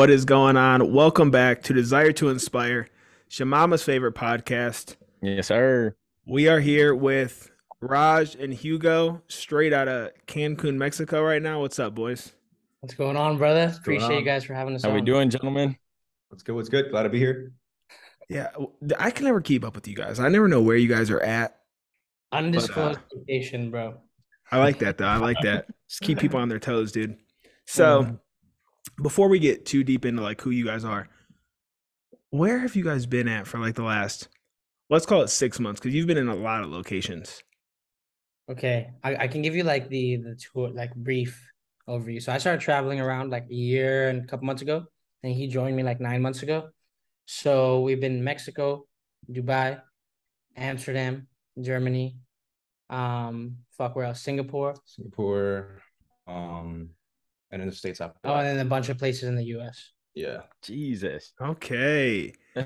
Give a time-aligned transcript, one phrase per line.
[0.00, 0.94] What is going on?
[0.94, 2.88] Welcome back to Desire to Inspire,
[3.28, 4.96] Shamama's favorite podcast.
[5.20, 5.94] Yes, sir.
[6.26, 7.50] We are here with
[7.82, 11.60] Raj and Hugo, straight out of Cancun, Mexico, right now.
[11.60, 12.32] What's up, boys?
[12.80, 13.66] What's going on, brother?
[13.66, 14.94] going Appreciate you guys for having us How on.
[14.94, 15.76] we doing, gentlemen?
[16.30, 16.54] What's good?
[16.54, 16.90] What's good?
[16.90, 17.52] Glad to be here.
[18.30, 18.48] Yeah,
[18.98, 20.18] I can never keep up with you guys.
[20.18, 21.60] I never know where you guys are at.
[22.32, 24.00] Undisclosed uh, location, bro.
[24.50, 25.08] I like that though.
[25.08, 25.66] I like that.
[25.90, 27.18] Just keep people on their toes, dude.
[27.66, 28.14] So, mm-hmm.
[29.02, 31.08] Before we get too deep into like who you guys are,
[32.30, 34.28] where have you guys been at for like the last,
[34.88, 37.42] let's call it six months, because you've been in a lot of locations.
[38.50, 41.40] Okay, I, I can give you like the the tour, like brief
[41.88, 42.20] overview.
[42.20, 44.86] So I started traveling around like a year and a couple months ago,
[45.22, 46.70] and he joined me like nine months ago.
[47.26, 48.86] So we've been in Mexico,
[49.30, 49.80] Dubai,
[50.56, 51.28] Amsterdam,
[51.60, 52.16] Germany,
[52.88, 54.20] um, fuck where else?
[54.20, 54.74] Singapore.
[54.84, 55.80] Singapore,
[56.26, 56.90] um,
[57.50, 58.18] and in the states after.
[58.24, 59.90] Oh, and then a bunch of places in the U.S.
[60.14, 60.42] yeah.
[60.62, 61.32] Jesus.
[61.40, 62.32] Okay.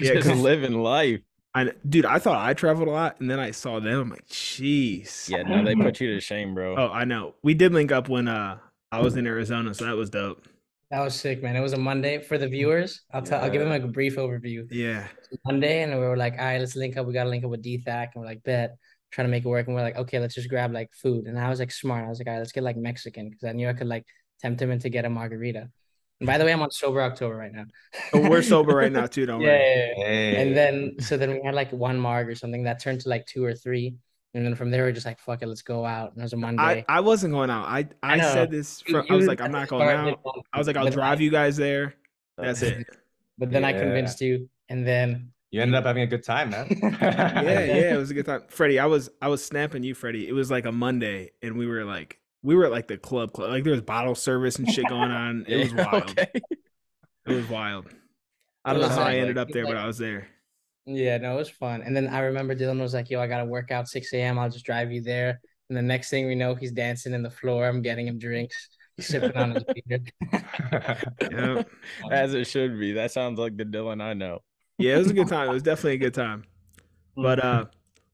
[0.00, 1.20] Yeah, Just 'cause- living life.
[1.56, 4.00] I, dude, I thought I traveled a lot, and then I saw them.
[4.00, 5.28] I'm like, jeez.
[5.28, 6.74] Yeah, no, they put you to shame, bro.
[6.76, 7.36] Oh, I know.
[7.44, 8.58] We did link up when uh
[8.90, 10.48] I was in Arizona, so that was dope.
[10.90, 11.54] That was sick, man.
[11.54, 13.02] It was a Monday for the viewers.
[13.12, 13.40] I'll tell.
[13.40, 14.66] I'll give them like a brief overview.
[14.68, 15.06] Yeah.
[15.46, 17.06] Monday, and we were like, all right, let's link up.
[17.06, 18.76] We gotta link up with DThack, and we're like, bet,
[19.12, 19.68] trying to make it work.
[19.68, 21.26] And we're like, okay, let's just grab like food.
[21.26, 22.04] And I was like, smart.
[22.04, 24.06] I was like, all right, let's get like Mexican because I knew I could like
[24.40, 25.70] tempt him into get a margarita.
[26.20, 26.38] And by mm-hmm.
[26.38, 27.64] the way, I'm on sober October right now.
[28.12, 29.26] Oh, we're sober right now too.
[29.26, 29.58] Don't yeah, worry.
[29.58, 30.04] yeah, yeah.
[30.04, 30.42] Hey.
[30.42, 33.26] And then so then we had like one marg or something that turned to like
[33.26, 33.96] two or three.
[34.34, 36.12] And then from there, we are just like, fuck it, let's go out.
[36.12, 36.84] And it was a Monday.
[36.88, 37.66] I, I wasn't going out.
[37.66, 38.82] I I, I said this.
[38.86, 40.20] You- From, I was like, I'm not going out.
[40.52, 41.94] I was like, I'll drive you guys there.
[42.36, 42.86] That's it.
[43.36, 44.48] But then I convinced you.
[44.68, 46.66] And then you ended up having a good time, man.
[47.00, 48.42] Yeah, yeah, it was a good time.
[48.48, 50.28] Freddy, I was I was snapping you, Freddy.
[50.28, 53.32] It was like a Monday, and we were like we were at like the club
[53.32, 53.50] club.
[53.50, 55.44] Like there was bottle service and shit going on.
[55.48, 55.94] It was wild.
[56.10, 56.28] Okay.
[57.26, 57.86] It was wild.
[58.64, 60.28] I don't know how I like- ended up there, was but I was there.
[60.86, 61.80] Yeah, no, it was fun.
[61.82, 64.38] And then I remember Dylan was like, yo, I gotta work out 6 a.m.
[64.38, 65.40] I'll just drive you there.
[65.70, 67.66] And the next thing we know, he's dancing in the floor.
[67.66, 68.68] I'm getting him drinks.
[69.00, 70.00] Sipping on his beer.
[71.30, 71.62] Yeah.
[72.10, 72.92] As it should be.
[72.92, 74.40] That sounds like the Dylan I know.
[74.78, 75.48] Yeah, it was a good time.
[75.48, 76.44] It was definitely a good time.
[77.16, 77.62] But Mm-hmm.
[77.62, 77.64] uh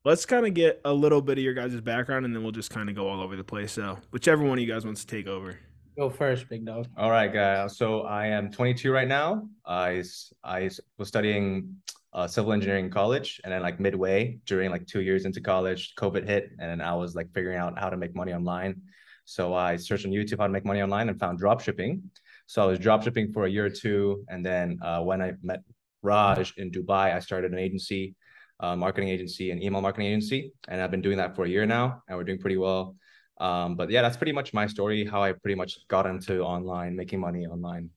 [0.05, 2.71] let's kind of get a little bit of your guys' background and then we'll just
[2.71, 3.73] kind of go all over the place.
[3.73, 5.59] So whichever one of you guys wants to take over.
[5.99, 6.87] Go first, big dog.
[6.97, 7.77] All right, guys.
[7.77, 9.49] So I am 22 right now.
[9.65, 11.77] i was studying
[12.13, 15.95] uh, civil engineering in college, and then like midway during like two years into college,
[15.97, 18.81] COVID hit, and then I was like figuring out how to make money online.
[19.27, 22.03] So I searched on YouTube how to make money online and found drop shipping.
[22.47, 25.35] So I was drop shipping for a year or two, and then uh, when I
[25.43, 25.63] met
[26.03, 28.15] Raj in Dubai, I started an agency,
[28.61, 31.67] uh, marketing agency, and email marketing agency, and I've been doing that for a year
[31.67, 32.97] now, and we're doing pretty well.
[33.41, 36.95] Um, but yeah, that's pretty much my story, how I pretty much got into online,
[36.95, 37.91] making money online.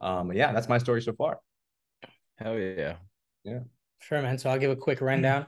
[0.00, 1.40] Um, yeah, that's my story so far.
[2.36, 2.96] Hell yeah.
[3.44, 3.60] Yeah.
[4.00, 4.38] Sure, man.
[4.38, 5.46] So I'll give a quick rundown.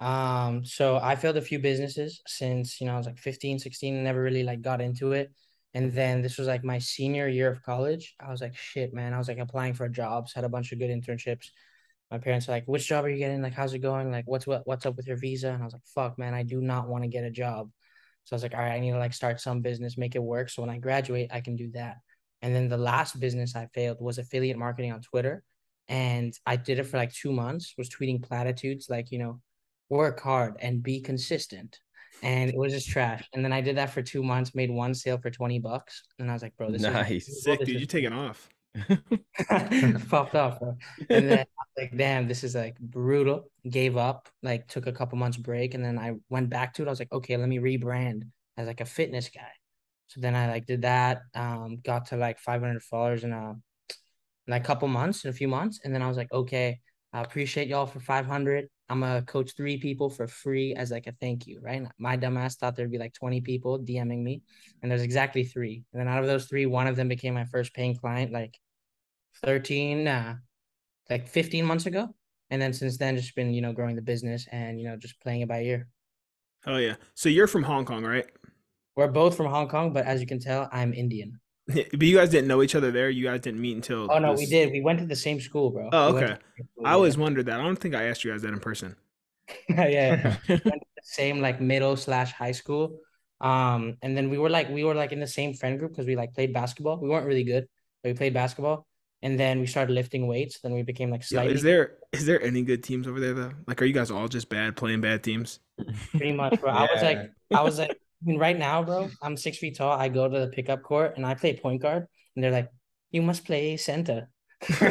[0.00, 3.94] Um, so I failed a few businesses since, you know, I was like 15, 16,
[3.94, 5.32] and never really like got into it.
[5.72, 8.14] And then this was like my senior year of college.
[8.20, 9.14] I was like, shit, man.
[9.14, 11.48] I was like applying for jobs, had a bunch of good internships.
[12.10, 13.42] My parents were like, which job are you getting?
[13.42, 14.10] Like, how's it going?
[14.10, 15.50] Like, what's what what's up with your visa?
[15.50, 17.70] And I was like, fuck, man, I do not want to get a job.
[18.24, 20.22] So I was like, all right, I need to like start some business, make it
[20.22, 20.48] work.
[20.48, 21.96] So when I graduate, I can do that.
[22.42, 25.42] And then the last business I failed was affiliate marketing on Twitter.
[25.88, 29.40] And I did it for like two months, was tweeting platitudes like, you know,
[29.90, 31.78] work hard and be consistent.
[32.22, 33.28] And it was just trash.
[33.34, 36.04] And then I did that for two months, made one sale for 20 bucks.
[36.18, 37.28] And I was like, bro, this Nice.
[37.28, 37.76] is Sick, this dude.
[37.76, 38.48] is- You taking off.
[40.08, 40.76] popped off, bro.
[41.10, 41.46] And then
[41.78, 43.50] like, damn, this is like brutal.
[43.68, 46.86] Gave up, like took a couple months break, and then I went back to it.
[46.86, 48.22] I was like, okay, let me rebrand
[48.56, 49.52] as like a fitness guy.
[50.08, 51.22] So then I like did that.
[51.34, 53.54] Um, got to like 500 followers in a
[54.46, 56.80] in a couple months, in a few months, and then I was like, okay,
[57.12, 58.68] I appreciate y'all for 500.
[58.90, 61.82] I'm gonna coach three people for free as like a thank you, right?
[61.98, 64.42] My dumbass thought there'd be like 20 people DMing me,
[64.82, 65.84] and there's exactly three.
[65.92, 68.58] And then out of those three, one of them became my first paying client, like
[69.42, 70.36] 13, uh,
[71.10, 72.08] like 15 months ago.
[72.50, 75.20] And then since then, just been, you know, growing the business and, you know, just
[75.20, 75.88] playing it by ear.
[76.66, 76.94] Oh yeah.
[77.14, 78.26] So you're from Hong Kong, right?
[78.96, 81.40] We're both from Hong Kong, but as you can tell, I'm Indian.
[81.74, 83.08] But you guys didn't know each other there.
[83.08, 84.08] You guys didn't meet until.
[84.10, 84.70] Oh, no, we did.
[84.70, 85.88] We went to the same school, bro.
[85.92, 86.26] Oh, okay.
[86.26, 86.94] same school, I yeah.
[86.94, 87.58] always wondered that.
[87.58, 88.96] I don't think I asked you guys that in person.
[89.68, 90.36] yeah, yeah.
[90.46, 92.98] We went to the same like middle slash high school.
[93.40, 96.06] Um, and then we were like, we were like in the same friend group because
[96.06, 97.00] we like played basketball.
[97.00, 97.66] We weren't really good,
[98.02, 98.86] but we played basketball.
[99.24, 100.60] And then we started lifting weights.
[100.60, 103.32] Then we became like Yo, slightly is there is there any good teams over there
[103.32, 103.52] though?
[103.66, 105.60] Like, are you guys all just bad playing bad teams?
[106.10, 106.70] pretty much, bro.
[106.70, 109.98] I was like, I was like, I mean, right now, bro, I'm six feet tall.
[109.98, 112.06] I go to the pickup court and I play point guard,
[112.36, 112.70] and they're like,
[113.12, 114.28] you must play center.
[114.62, 114.86] For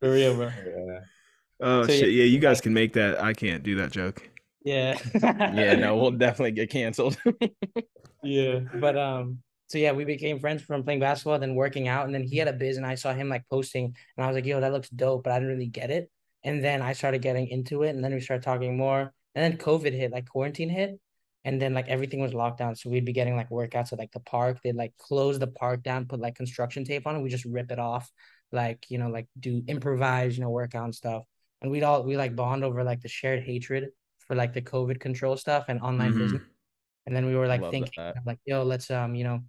[0.00, 0.46] real, bro.
[0.46, 1.00] Yeah.
[1.60, 2.10] Oh So, yeah, shit!
[2.12, 3.20] Yeah, you guys can make that.
[3.20, 4.30] I can't do that joke.
[4.64, 4.96] Yeah.
[5.14, 7.16] yeah, no, we'll definitely get canceled.
[8.22, 8.60] Yeah.
[8.74, 9.38] But um,
[9.70, 12.48] so yeah, we became friends from playing basketball, then working out, and then he had
[12.48, 13.84] a biz, and I saw him like posting,
[14.16, 16.10] and I was like, "Yo, that looks dope," but I didn't really get it.
[16.44, 19.12] And then I started getting into it, and then we started talking more.
[19.34, 20.98] And then COVID hit, like quarantine hit,
[21.44, 22.74] and then like everything was locked down.
[22.76, 24.58] So we'd be getting like workouts at like the park.
[24.62, 27.20] They'd like close the park down, put like construction tape on it.
[27.22, 28.10] We just rip it off,
[28.52, 31.24] like you know, like do improvise, you know, workout and stuff.
[31.62, 33.88] And we'd all we like bond over like the shared hatred
[34.26, 36.18] for like the COVID control stuff and online Mhm.
[36.18, 36.42] business.
[37.06, 38.16] And then we were like Love thinking that.
[38.26, 39.40] like, yo, let's um, you know,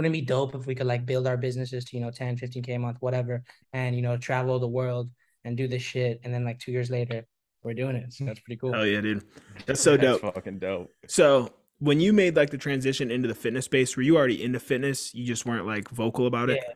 [0.00, 2.38] wouldn't it be dope if we could like build our businesses to, you know, 10,
[2.38, 3.42] 15K a month, whatever,
[3.74, 5.10] and you know, travel the world
[5.44, 6.20] and do this shit.
[6.24, 7.26] And then like two years later,
[7.62, 8.10] we're doing it.
[8.14, 8.74] So that's pretty cool.
[8.74, 9.22] Oh yeah, dude.
[9.66, 10.22] That's so dope.
[10.22, 10.90] fucking dope.
[11.06, 14.58] So when you made like the transition into the fitness space, were you already into
[14.58, 15.14] fitness?
[15.14, 16.62] You just weren't like vocal about it.
[16.66, 16.74] Yeah.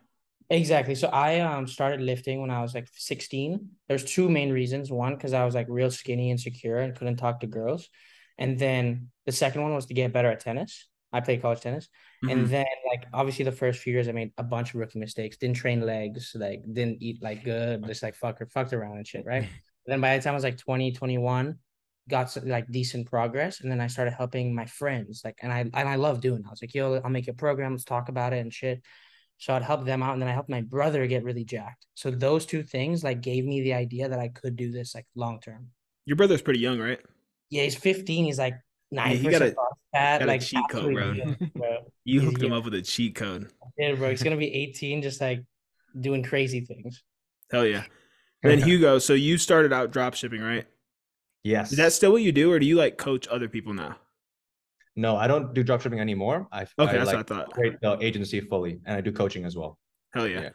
[0.50, 0.94] Exactly.
[0.94, 3.70] So I um started lifting when I was like 16.
[3.88, 4.90] There's two main reasons.
[4.90, 7.88] One, because I was like real skinny and secure and couldn't talk to girls.
[8.36, 10.86] And then the second one was to get better at tennis.
[11.14, 11.88] I played college tennis.
[12.24, 12.32] Mhm.
[12.32, 15.36] And then like obviously the first few years I made a bunch of rookie mistakes.
[15.36, 19.24] Didn't train legs, like didn't eat like good, just like fuck fucked around and shit,
[19.24, 19.48] right?
[19.86, 21.56] then by the time I was like 20, 21,
[22.08, 23.60] got some, like decent progress.
[23.60, 25.22] And then I started helping my friends.
[25.24, 26.46] Like and I and I love doing it.
[26.46, 28.82] I was like, yo, I'll make a program, let's talk about it and shit.
[29.38, 31.86] So I'd help them out, and then I helped my brother get really jacked.
[31.94, 35.06] So those two things like gave me the idea that I could do this like
[35.14, 35.70] long term.
[36.06, 37.00] Your brother's pretty young, right?
[37.50, 38.24] Yeah, he's 15.
[38.24, 38.54] He's like
[38.94, 39.56] nine he got a- percent
[39.92, 41.48] fat, got a like cheat code, absolutely bro.
[41.56, 41.76] bro.
[42.04, 43.50] You hooked him up with a cheat code.
[43.78, 44.10] Yeah, bro.
[44.10, 45.42] He's gonna be 18, just like
[45.98, 47.02] doing crazy things.
[47.50, 47.84] Hell yeah.
[48.42, 50.66] Then Hugo, so you started out drop shipping, right?
[51.44, 51.72] Yes.
[51.72, 53.96] Is that still what you do, or do you like coach other people now?
[54.96, 56.46] no, I don't do drop shipping anymore.
[56.52, 57.48] I Okay, I, that's like what I thought.
[57.48, 59.78] operate the agency fully, and I do coaching as well.
[60.12, 60.40] Hell yeah.
[60.42, 60.48] Yeah.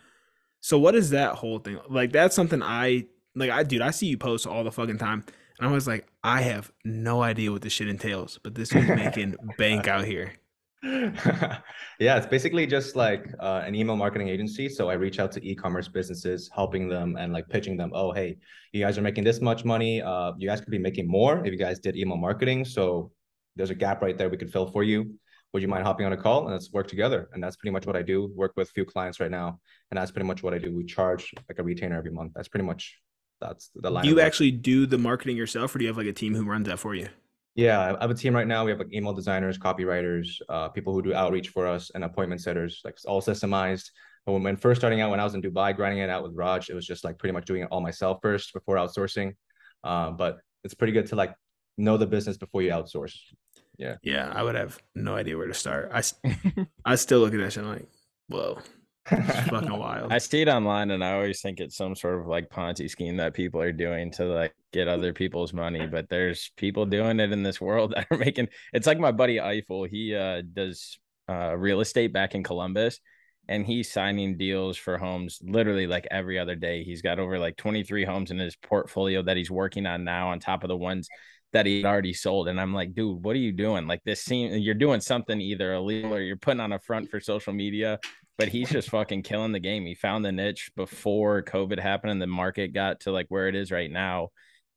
[0.61, 1.77] So what is that whole thing?
[1.89, 3.05] Like that's something I
[3.35, 5.25] like I dude, I see you post all the fucking time.
[5.59, 8.87] And I was like, I have no idea what this shit entails, but this is
[8.95, 10.33] making bank out here.
[10.83, 11.61] yeah,
[11.99, 14.69] it's basically just like uh, an email marketing agency.
[14.69, 17.91] So I reach out to e-commerce businesses, helping them and like pitching them.
[17.93, 18.37] Oh, hey,
[18.71, 20.01] you guys are making this much money.
[20.01, 22.63] Uh, you guys could be making more if you guys did email marketing.
[22.63, 23.11] So
[23.57, 25.13] there's a gap right there we could fill for you.
[25.51, 27.27] Would you mind hopping on a call and let's work together?
[27.33, 28.31] And that's pretty much what I do.
[28.35, 29.59] Work with a few clients right now,
[29.91, 30.73] and that's pretty much what I do.
[30.73, 32.33] We charge like a retainer every month.
[32.35, 32.95] That's pretty much
[33.39, 34.03] that's the line.
[34.03, 36.43] Do you actually do the marketing yourself, or do you have like a team who
[36.45, 37.07] runs that for you?
[37.55, 38.63] Yeah, I have a team right now.
[38.63, 42.41] We have like email designers, copywriters, uh, people who do outreach for us, and appointment
[42.41, 42.81] setters.
[42.85, 43.89] Like it's all systemized.
[44.25, 46.33] But when, when first starting out, when I was in Dubai, grinding it out with
[46.35, 49.35] Raj, it was just like pretty much doing it all myself first before outsourcing.
[49.83, 51.33] Uh, but it's pretty good to like
[51.77, 53.17] know the business before you outsource.
[53.77, 55.91] Yeah, Yeah, I would have no idea where to start.
[55.93, 56.03] I
[56.85, 57.87] I still look at that shit and I'm like,
[58.27, 58.59] whoa,
[59.11, 60.11] it's fucking wild.
[60.11, 63.17] I see it online and I always think it's some sort of like Ponzi scheme
[63.17, 65.87] that people are doing to like get other people's money.
[65.87, 69.39] But there's people doing it in this world that are making it's like my buddy
[69.39, 69.85] Eiffel.
[69.85, 72.99] He uh does uh real estate back in Columbus
[73.47, 76.83] and he's signing deals for homes literally like every other day.
[76.83, 80.39] He's got over like 23 homes in his portfolio that he's working on now on
[80.39, 81.09] top of the ones
[81.51, 82.47] that he had already sold.
[82.47, 83.87] And I'm like, dude, what are you doing?
[83.87, 87.19] Like this seems you're doing something either illegal or you're putting on a front for
[87.19, 87.99] social media
[88.39, 89.85] but he's just fucking killing the game.
[89.85, 93.53] He found the niche before COVID happened and the market got to like where it
[93.55, 94.29] is right now.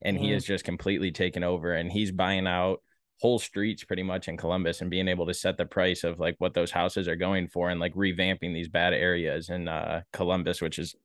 [0.04, 0.34] And he Mhm.
[0.34, 2.82] has just completely taken over and he's buying out
[3.20, 6.34] whole streets pretty much in Columbus and being able to set the price of like
[6.38, 10.60] what those houses are going for and like revamping these bad areas in uh Columbus,
[10.60, 10.96] which is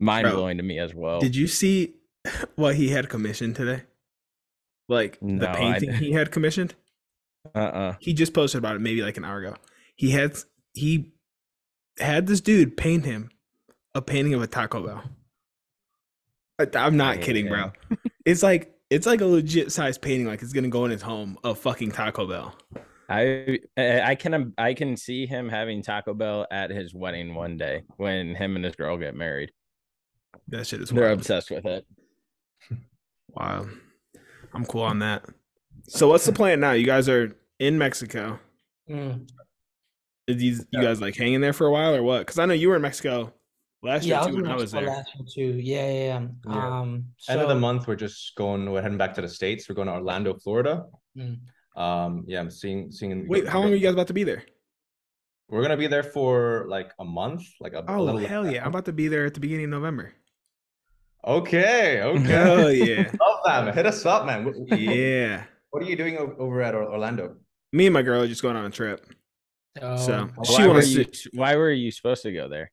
[0.00, 1.20] mind blowing to me as well.
[1.20, 1.96] Did you see
[2.56, 3.82] what he had commissioned today?
[4.88, 6.74] Like No, the painting he had commissioned?
[7.54, 7.96] uh-uh.
[8.00, 9.56] He just posted about it maybe like an hour ago.
[9.96, 10.38] He had
[10.72, 11.12] he
[11.98, 13.30] had this dude paint him
[13.94, 15.04] a painting of a Taco Bell.
[16.58, 17.72] I, I'm not kidding, bro.
[18.24, 21.38] It's like it's like a legit size painting, like it's gonna go in his home
[21.44, 22.54] of fucking Taco Bell.
[23.08, 27.82] I I can I can see him having Taco Bell at his wedding one day
[27.96, 29.52] when him and his girl get married.
[30.48, 31.20] That shit is They're wild.
[31.20, 31.86] obsessed with it.
[33.30, 33.66] Wow.
[34.54, 35.26] I'm cool on that.
[35.88, 36.72] So what's the plan now?
[36.72, 38.38] You guys are in Mexico.
[38.88, 39.28] Mm.
[40.28, 42.20] Are these you guys like hanging there for a while or what?
[42.20, 43.32] Because I know you were in Mexico
[43.82, 44.96] last Yeah, year I was too in when I was Mexico there.
[44.96, 45.58] last year too.
[45.60, 46.26] Yeah, yeah, yeah.
[46.54, 46.80] Yeah.
[46.80, 48.70] Um, End of the month, we're just going.
[48.70, 49.68] We're heading back to the states.
[49.68, 50.84] We're going to Orlando, Florida.
[51.16, 51.38] Mm.
[51.80, 53.28] Um, yeah, I'm seeing seeing.
[53.28, 54.42] Wait, how long are you guys about to be there?
[55.48, 57.78] We're gonna be there for like a month, like a.
[57.78, 58.62] a Oh little- hell yeah!
[58.62, 60.12] I'm about to be there at the beginning of November.
[61.24, 62.20] Okay, okay.
[62.22, 63.74] Hell yeah, Love that, man.
[63.74, 64.66] Hit us up, man.
[64.70, 65.44] Yeah.
[65.70, 67.36] what are you doing over at Orlando?
[67.72, 69.04] Me and my girl are just going on a trip.
[69.80, 71.04] So Oh, she why were wants you?
[71.04, 71.30] to.
[71.34, 72.70] Why were you supposed to go there?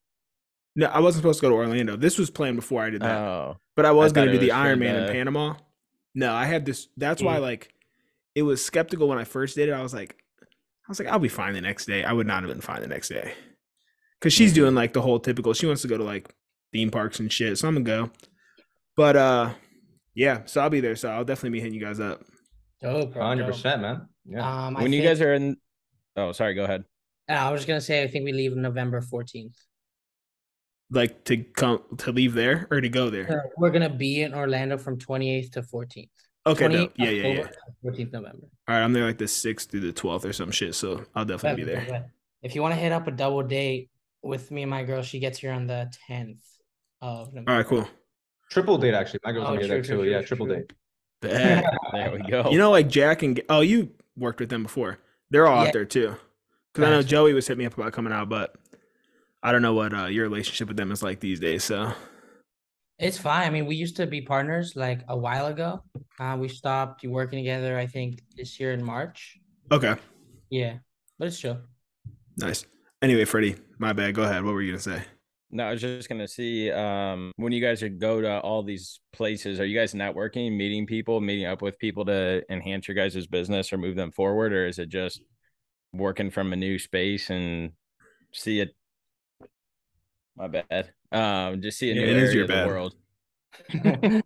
[0.76, 1.96] No, I wasn't supposed to go to Orlando.
[1.96, 3.18] This was planned before I did that.
[3.18, 5.56] Oh, but I was going to thought do the was for Iron Man in Panama.
[6.16, 6.88] No, I had this.
[6.98, 7.42] That's why, Mm.
[7.42, 7.74] like,
[8.36, 9.74] it was skeptical when I first did it.
[9.74, 12.04] I was like, I was like, I'll be fine the next day.
[12.04, 13.34] I would not have been fine the next day
[14.20, 15.54] because she's doing like the whole typical.
[15.54, 16.34] She wants to go to like
[16.72, 18.12] theme parks and shit, so I'm gonna go.
[18.98, 19.54] But uh,
[20.16, 20.96] yeah, so I'll be there.
[20.96, 22.22] So I'll definitely be hitting you guys up.
[22.82, 24.08] dope, hundred percent, man.
[24.26, 24.40] Yeah.
[24.68, 25.58] Um, I when you think- guys are in.
[26.16, 26.54] Oh, sorry.
[26.56, 26.84] Go ahead.
[27.30, 29.56] Uh, I was just gonna say, I think we leave November fourteenth.
[30.92, 33.32] Like to come to leave there or to go there.
[33.46, 36.12] Uh, we're gonna be in Orlando from twenty eighth to fourteenth.
[36.46, 36.92] Okay, dope.
[36.98, 37.48] yeah, yeah, yeah.
[37.82, 38.48] Fourteenth November.
[38.68, 40.76] All right, I'm there like the sixth through the twelfth or some shit.
[40.76, 42.00] So I'll definitely be Bet, bet, there.
[42.02, 42.10] bet.
[42.44, 43.90] If you want to hit up a double date
[44.22, 46.44] with me and my girl, she gets here on the tenth
[47.02, 47.52] of November.
[47.52, 47.88] All right, cool.
[48.52, 49.22] Triple date actually.
[49.24, 49.88] My girl's Oh, gonna be true, there too.
[49.96, 50.56] true, yeah, true, triple true.
[50.58, 50.74] date.
[51.22, 51.64] Bet.
[51.94, 52.52] There we go.
[52.52, 55.00] You know, like Jack and oh, you worked with them before.
[55.32, 55.68] They're all Yeah.
[55.70, 56.16] out there too.
[56.74, 58.56] Because I know Joey was hitting me up about coming out, but
[59.44, 61.64] I don't know what uh, your relationship with them is like these days.
[61.64, 61.92] So
[62.98, 63.46] It's fine.
[63.46, 65.84] I mean, we used to be partners like a while ago.
[66.20, 67.78] Uh, we stopped working together.
[67.78, 69.38] I think this year in March.
[69.72, 69.96] okay,
[70.50, 70.78] Yeah,
[71.20, 71.60] but it's chill.
[72.38, 72.66] nice.
[73.02, 74.16] Anyway, Freddy, my bad.
[74.16, 74.44] Go ahead.
[74.44, 75.04] What were you gonna say?
[75.52, 79.02] No, I was just gonna see um when you guys are go to all these
[79.12, 83.28] places, are you guys networking, meeting people, meeting up with people to enhance your guys'
[83.28, 85.22] business or move them forward, or is it just
[85.94, 87.72] working from a new space and
[88.32, 88.76] see it?
[90.36, 90.94] My bad.
[91.12, 92.68] Um, just see a Yeah, new it is area your of the bad.
[92.68, 92.96] world.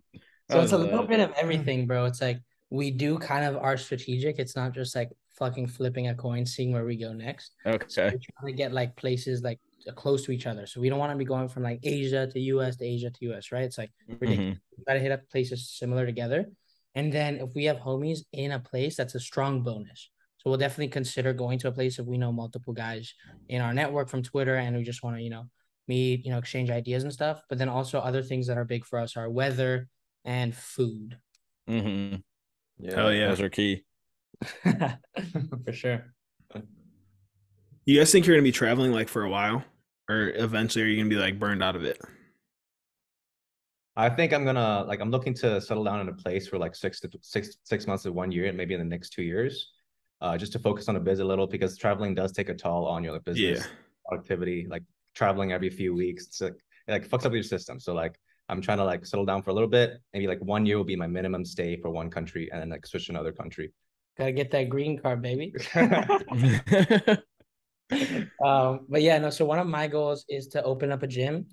[0.50, 2.06] So it's a little bit of everything, bro.
[2.06, 4.38] It's like we do kind of are strategic.
[4.38, 7.52] It's not just like fucking flipping a coin, seeing where we go next.
[7.86, 8.14] So Okay.
[8.14, 9.60] we're trying to get like places like
[9.94, 10.64] close to each other.
[10.66, 13.26] So we don't want to be going from like Asia to US to Asia to
[13.32, 13.64] US, right?
[13.64, 14.48] It's like ridiculous.
[14.48, 14.60] Mhm.
[14.78, 16.46] We gotta hit up places similar together.
[16.94, 20.10] And then if we have homies in a place, that's a strong bonus.
[20.48, 23.12] So we'll definitely consider going to a place if we know multiple guys
[23.50, 25.44] in our network from Twitter and we just want to, you know,
[25.88, 27.42] meet, you know, exchange ideas and stuff.
[27.50, 29.88] But then also other things that are big for us are weather
[30.24, 31.18] and food.
[31.68, 32.22] Mhm.
[32.78, 33.28] Yeah, Hell yeah.
[33.28, 33.84] Those are key.
[34.62, 36.14] for sure.
[37.84, 39.62] You guys think you're gonna be traveling like for a while,
[40.08, 42.00] or eventually are you gonna be like burned out of it?
[43.96, 46.74] I think I'm gonna like I'm looking to settle down in a place for like
[46.74, 49.72] six to six six months to one year, and maybe in the next two years,
[50.20, 52.86] uh, just to focus on the biz a little because traveling does take a toll
[52.86, 53.66] on your like, business Yeah.
[54.06, 54.66] productivity.
[54.68, 54.82] Like
[55.14, 56.54] traveling every few weeks, it's like
[56.86, 57.78] it like fucks up your system.
[57.80, 60.00] So like I'm trying to like settle down for a little bit.
[60.12, 62.86] Maybe like one year will be my minimum stay for one country, and then like
[62.86, 63.72] switch to another country.
[64.16, 65.54] Gotta get that green card, baby.
[68.44, 69.30] um, but yeah, no.
[69.30, 71.46] So one of my goals is to open up a gym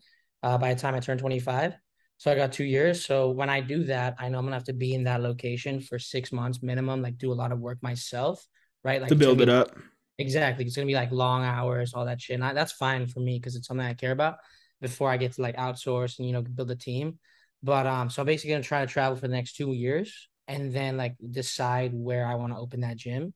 [0.44, 1.74] uh, by the time I turn 25.
[2.18, 3.06] So I got two years.
[3.06, 5.82] So when I do that, I know I'm gonna have to be in that location
[5.82, 8.46] for six months minimum, like do a lot of work myself,
[8.86, 9.02] right?
[9.02, 9.76] Like to build it up.
[10.18, 10.64] Exactly.
[10.64, 12.36] It's gonna be like long hours, all that shit.
[12.36, 14.38] And I, that's fine for me because it's something I care about
[14.80, 17.20] before I get to like outsource and you know build a team.
[17.64, 20.72] But um, so I'm basically gonna try to travel for the next two years and
[20.72, 23.34] then like decide where I want to open that gym.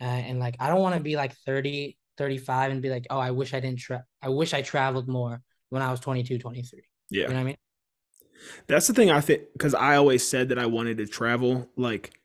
[0.00, 3.18] Uh, and like I don't want to be like 30, 35 and be like, oh,
[3.18, 5.40] I wish I didn't tra- I wish I traveled more
[5.70, 6.82] when I was 22, 23.
[7.10, 7.22] Yeah.
[7.22, 7.56] You know what I mean?
[8.66, 11.68] That's the thing I think because I always said that I wanted to travel.
[11.76, 12.19] Like,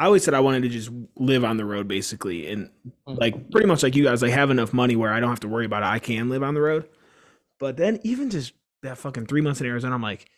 [0.00, 2.70] I always said I wanted to just live on the road basically, and
[3.08, 3.18] Mm.
[3.20, 5.48] like pretty much like you guys, like have enough money where I don't have to
[5.48, 5.86] worry about it.
[5.86, 6.88] I can live on the road.
[7.60, 10.28] But then even just that fucking three months in Arizona, I'm like,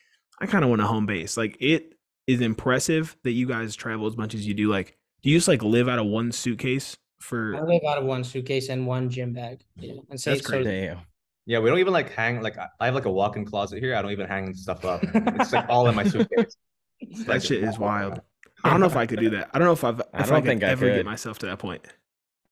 [0.40, 1.36] I kind of want a home base.
[1.36, 1.94] Like, it
[2.26, 4.68] is impressive that you guys travel as much as you do.
[4.68, 8.04] Like, do you just like live out of one suitcase for I live out of
[8.04, 9.64] one suitcase and one gym bag.
[9.76, 9.94] Yeah.
[10.10, 10.98] And say, That's so Damn.
[11.46, 13.94] Yeah, we don't even like hang like I- I have like a walk-in closet here.
[13.96, 15.00] I don't even hang stuff up.
[15.02, 16.56] It's like all in my suitcase.
[17.00, 18.20] It's That like- shit is wild.
[18.66, 19.50] I don't know if I could do that.
[19.52, 20.00] I don't know if I've.
[20.00, 21.87] If I don't I think I ever get myself to that point.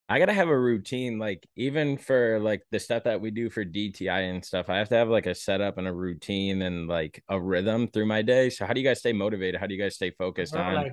[0.08, 3.64] I gotta have a routine, like even for like the stuff that we do for
[3.64, 4.68] DTI and stuff.
[4.68, 8.06] I have to have like a setup and a routine and like a rhythm through
[8.06, 8.50] my day.
[8.50, 9.60] So how do you guys stay motivated?
[9.60, 10.92] How do you guys stay focused on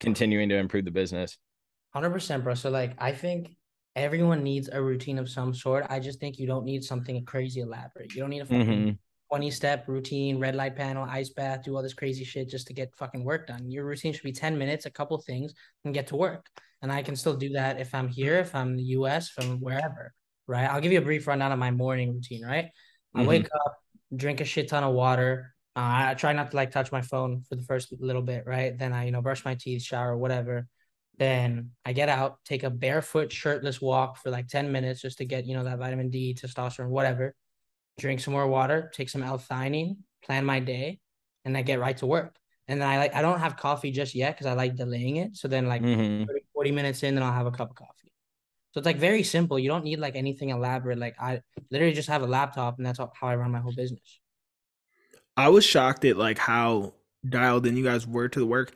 [0.00, 1.36] continuing to improve the business?
[1.92, 2.54] Hundred percent, bro.
[2.54, 3.54] So like, I think
[3.94, 5.86] everyone needs a routine of some sort.
[5.90, 8.14] I just think you don't need something crazy elaborate.
[8.14, 8.90] You don't need a mm-hmm.
[9.28, 12.72] 20 step routine, red light panel, ice bath, do all this crazy shit just to
[12.72, 13.70] get fucking work done.
[13.70, 15.52] Your routine should be 10 minutes, a couple things,
[15.84, 16.46] and get to work.
[16.80, 19.60] And I can still do that if I'm here, if I'm in the US, from
[19.60, 20.14] wherever,
[20.46, 20.64] right?
[20.64, 22.70] I'll give you a brief rundown of my morning routine, right?
[23.14, 23.28] I mm-hmm.
[23.28, 23.76] wake up,
[24.14, 25.54] drink a shit ton of water.
[25.76, 28.76] Uh, I try not to like touch my phone for the first little bit, right?
[28.78, 30.66] Then I, you know, brush my teeth, shower, whatever.
[31.18, 35.24] Then I get out, take a barefoot, shirtless walk for like 10 minutes just to
[35.24, 37.34] get, you know, that vitamin D, testosterone, whatever
[37.98, 41.00] Drink some more water, take some L-theanine, plan my day,
[41.44, 42.36] and I get right to work.
[42.68, 45.36] And then I like I don't have coffee just yet because I like delaying it.
[45.36, 46.26] So then like Mhm.
[46.26, 48.12] 30, 40 minutes in, then I'll have a cup of coffee.
[48.72, 49.58] So it's like very simple.
[49.58, 50.98] You don't need like anything elaborate.
[50.98, 51.40] Like I
[51.70, 54.20] literally just have a laptop and that's how I run my whole business.
[55.36, 56.92] I was shocked at like how
[57.26, 58.72] dialed in you guys were to the work.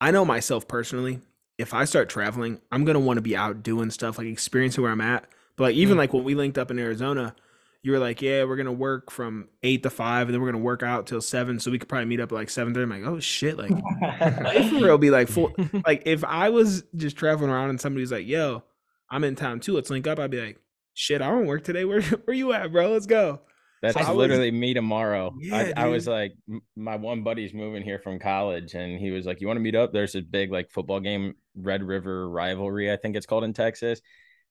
[0.00, 1.20] I know myself personally,
[1.58, 4.92] if I start traveling, I'm gonna want to be out doing stuff, like experiencing where
[4.92, 5.24] I'm at.
[5.56, 5.98] But like even mm.
[5.98, 7.34] like when we linked up in Arizona,
[7.82, 10.62] you were like, Yeah, we're gonna work from eight to five and then we're gonna
[10.62, 11.58] work out till seven.
[11.58, 12.84] So we could probably meet up at like seven thirty.
[12.84, 13.72] I'm like, oh shit, like
[14.02, 15.54] if real be like full
[15.86, 18.62] like if I was just traveling around and somebody's like, Yo,
[19.10, 20.58] I'm in town too, let's link up, I'd be like,
[20.94, 21.84] Shit, I don't work today.
[21.84, 22.92] Where where you at, bro?
[22.92, 23.40] Let's go.
[23.82, 25.34] That's so literally was, me tomorrow.
[25.40, 26.34] Yeah, I, I, was like,
[26.76, 29.74] my one buddy's moving here from college, and he was like, "You want to meet
[29.74, 33.54] up?" There's a big like football game, Red River Rivalry, I think it's called in
[33.54, 34.02] Texas.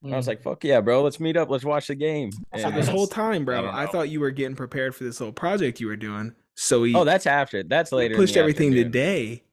[0.03, 0.13] Mm.
[0.13, 0.29] I was mm.
[0.29, 1.03] like, "Fuck yeah, bro!
[1.03, 1.49] Let's meet up.
[1.49, 4.55] Let's watch the game." And this whole time, bro, I, I, thought you were getting
[4.55, 6.33] prepared for this little project you were doing.
[6.55, 7.63] So he oh, that's after.
[7.63, 8.15] That's later.
[8.15, 8.91] Pushed everything afternoon.
[8.91, 9.43] today,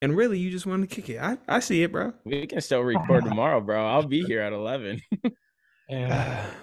[0.00, 1.18] and really, you just wanted to kick it.
[1.18, 2.12] I I see it, bro.
[2.24, 3.84] We can still record tomorrow, bro.
[3.86, 5.00] I'll be here at eleven.
[5.88, 6.46] yeah.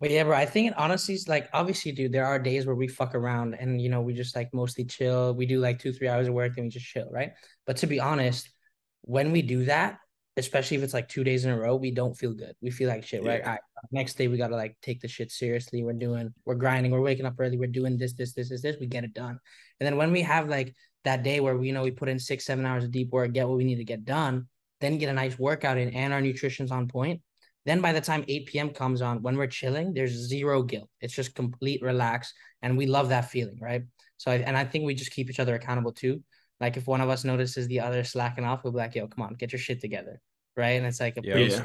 [0.00, 2.86] But yeah, bro, I think honestly is like obviously, dude, there are days where we
[2.86, 5.34] fuck around and you know, we just like mostly chill.
[5.34, 7.32] We do like two, three hours of work, and we just chill, right?
[7.66, 8.48] But to be honest,
[9.00, 9.98] when we do that,
[10.38, 12.54] especially if it's like two days in a row, we don't feel good.
[12.62, 13.44] We feel like shit, right?
[13.44, 13.60] Right.
[13.90, 15.82] next day we gotta like take the shit seriously.
[15.82, 18.76] We're doing, we're grinding, we're waking up early, we're doing this, this, this, this, this,
[18.80, 19.38] we get it done.
[19.80, 22.18] And then when we have like that day where we you know we put in
[22.18, 24.46] six, seven hours of deep work, get what we need to get done,
[24.80, 27.20] then get a nice workout in and our nutrition's on point,
[27.66, 28.70] then by the time 8 p.m.
[28.70, 30.88] comes on, when we're chilling, there's zero guilt.
[31.00, 32.32] It's just complete relax.
[32.62, 33.82] And we love that feeling, right?
[34.16, 36.22] So, I, and I think we just keep each other accountable too.
[36.60, 39.24] Like if one of us notices the other slacking off, we'll be like, yo, come
[39.24, 40.20] on, get your shit together.
[40.58, 40.70] Right.
[40.70, 41.64] And it's like, a yeah, yeah.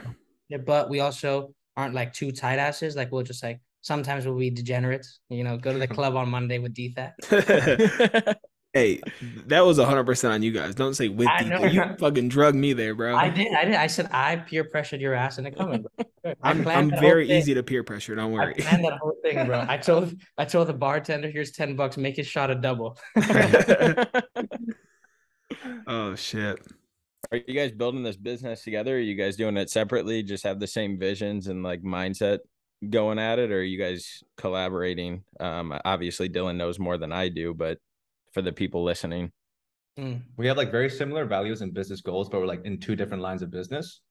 [0.49, 0.57] yeah.
[0.57, 2.95] But we also aren't like two tight asses.
[2.95, 6.29] Like we'll just like, sometimes we'll be degenerates, you know, go to the club on
[6.29, 8.35] Monday with DThack.
[8.73, 9.01] Hey,
[9.45, 10.73] that was hundred percent on you guys.
[10.73, 11.69] Don't say with you.
[11.69, 13.15] You fucking drug me there, bro.
[13.15, 13.53] I did.
[13.53, 13.75] I did.
[13.75, 15.85] I said I peer pressured your ass into coming.
[16.41, 18.15] I'm, I'm very easy to peer pressure.
[18.15, 18.55] Don't worry.
[18.57, 19.63] I planned that whole thing, bro.
[19.69, 21.97] I told I told the bartender, "Here's ten bucks.
[21.97, 22.97] Make his shot a double."
[25.85, 26.59] oh shit.
[27.31, 28.95] Are you guys building this business together?
[28.95, 30.23] Are you guys doing it separately?
[30.23, 32.39] Just have the same visions and like mindset
[32.89, 35.23] going at it, or are you guys collaborating?
[35.39, 37.79] Um, obviously, Dylan knows more than I do, but
[38.33, 39.31] for the people listening?
[39.97, 40.21] Mm.
[40.37, 43.23] We have like very similar values and business goals, but we're like in two different
[43.23, 44.01] lines of business.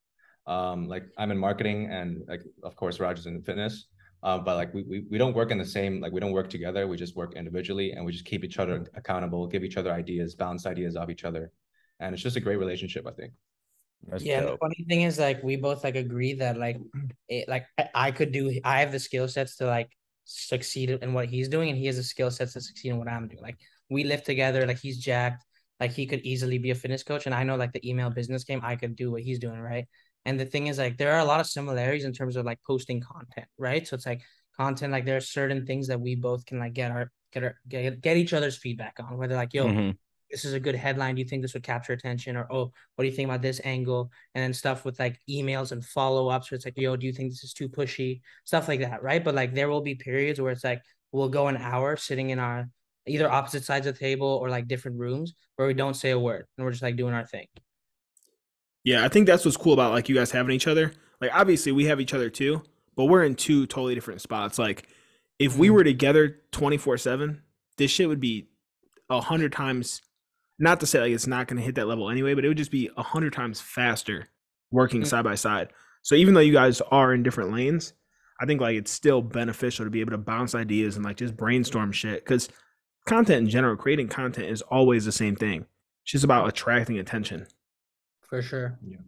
[0.46, 3.86] Um, like I'm in marketing and like of course Raj's in fitness.
[4.22, 6.48] Uh, but like we, we we don't work in the same like we don't work
[6.48, 6.86] together.
[6.86, 10.34] We just work individually and we just keep each other accountable, give each other ideas,
[10.36, 11.50] bounce ideas off each other,
[12.02, 13.06] and it's just a great relationship.
[13.06, 13.32] I think.
[14.08, 14.52] That's yeah, dope.
[14.52, 16.78] the funny thing is like we both like agree that like
[17.28, 19.90] it like I could do I have the skill sets to like
[20.24, 23.08] succeed in what he's doing and he has the skill sets to succeed in what
[23.08, 23.42] I'm doing.
[23.42, 23.58] Like
[23.90, 24.66] we live together.
[24.66, 25.44] Like he's jacked.
[25.78, 27.26] Like he could easily be a fitness coach.
[27.26, 29.86] And I know like the email business game, I could do what he's doing, right?
[30.24, 32.60] And the thing is, like, there are a lot of similarities in terms of like
[32.64, 33.86] posting content, right?
[33.86, 34.22] So it's like
[34.56, 37.56] content, like there are certain things that we both can like get our get our
[37.68, 39.90] get, get each other's feedback on, whether like, yo, mm-hmm.
[40.32, 41.14] This is a good headline.
[41.14, 42.36] Do you think this would capture attention?
[42.36, 44.10] Or oh, what do you think about this angle?
[44.34, 47.30] And then stuff with like emails and follow-ups where it's like, yo, do you think
[47.30, 48.22] this is too pushy?
[48.44, 49.22] Stuff like that, right?
[49.22, 52.38] But like there will be periods where it's like we'll go an hour sitting in
[52.38, 52.68] our
[53.06, 56.18] either opposite sides of the table or like different rooms where we don't say a
[56.18, 57.46] word and we're just like doing our thing.
[58.84, 60.92] Yeah, I think that's what's cool about like you guys having each other.
[61.20, 62.62] Like obviously we have each other too,
[62.96, 64.58] but we're in two totally different spots.
[64.58, 64.88] Like
[65.38, 65.74] if we mm-hmm.
[65.76, 67.40] were together 24/7,
[67.76, 68.48] this shit would be
[69.10, 70.00] a hundred times
[70.58, 72.56] not to say like it's not going to hit that level anyway, but it would
[72.56, 74.28] just be a hundred times faster
[74.70, 75.08] working mm-hmm.
[75.08, 75.68] side by side.
[76.02, 77.92] So even though you guys are in different lanes,
[78.40, 81.36] I think like it's still beneficial to be able to bounce ideas and like just
[81.36, 82.48] brainstorm shit because
[83.06, 85.66] content in general, creating content is always the same thing.
[86.02, 87.46] It's just about attracting attention.
[88.28, 88.78] For sure.
[88.84, 88.98] Yeah.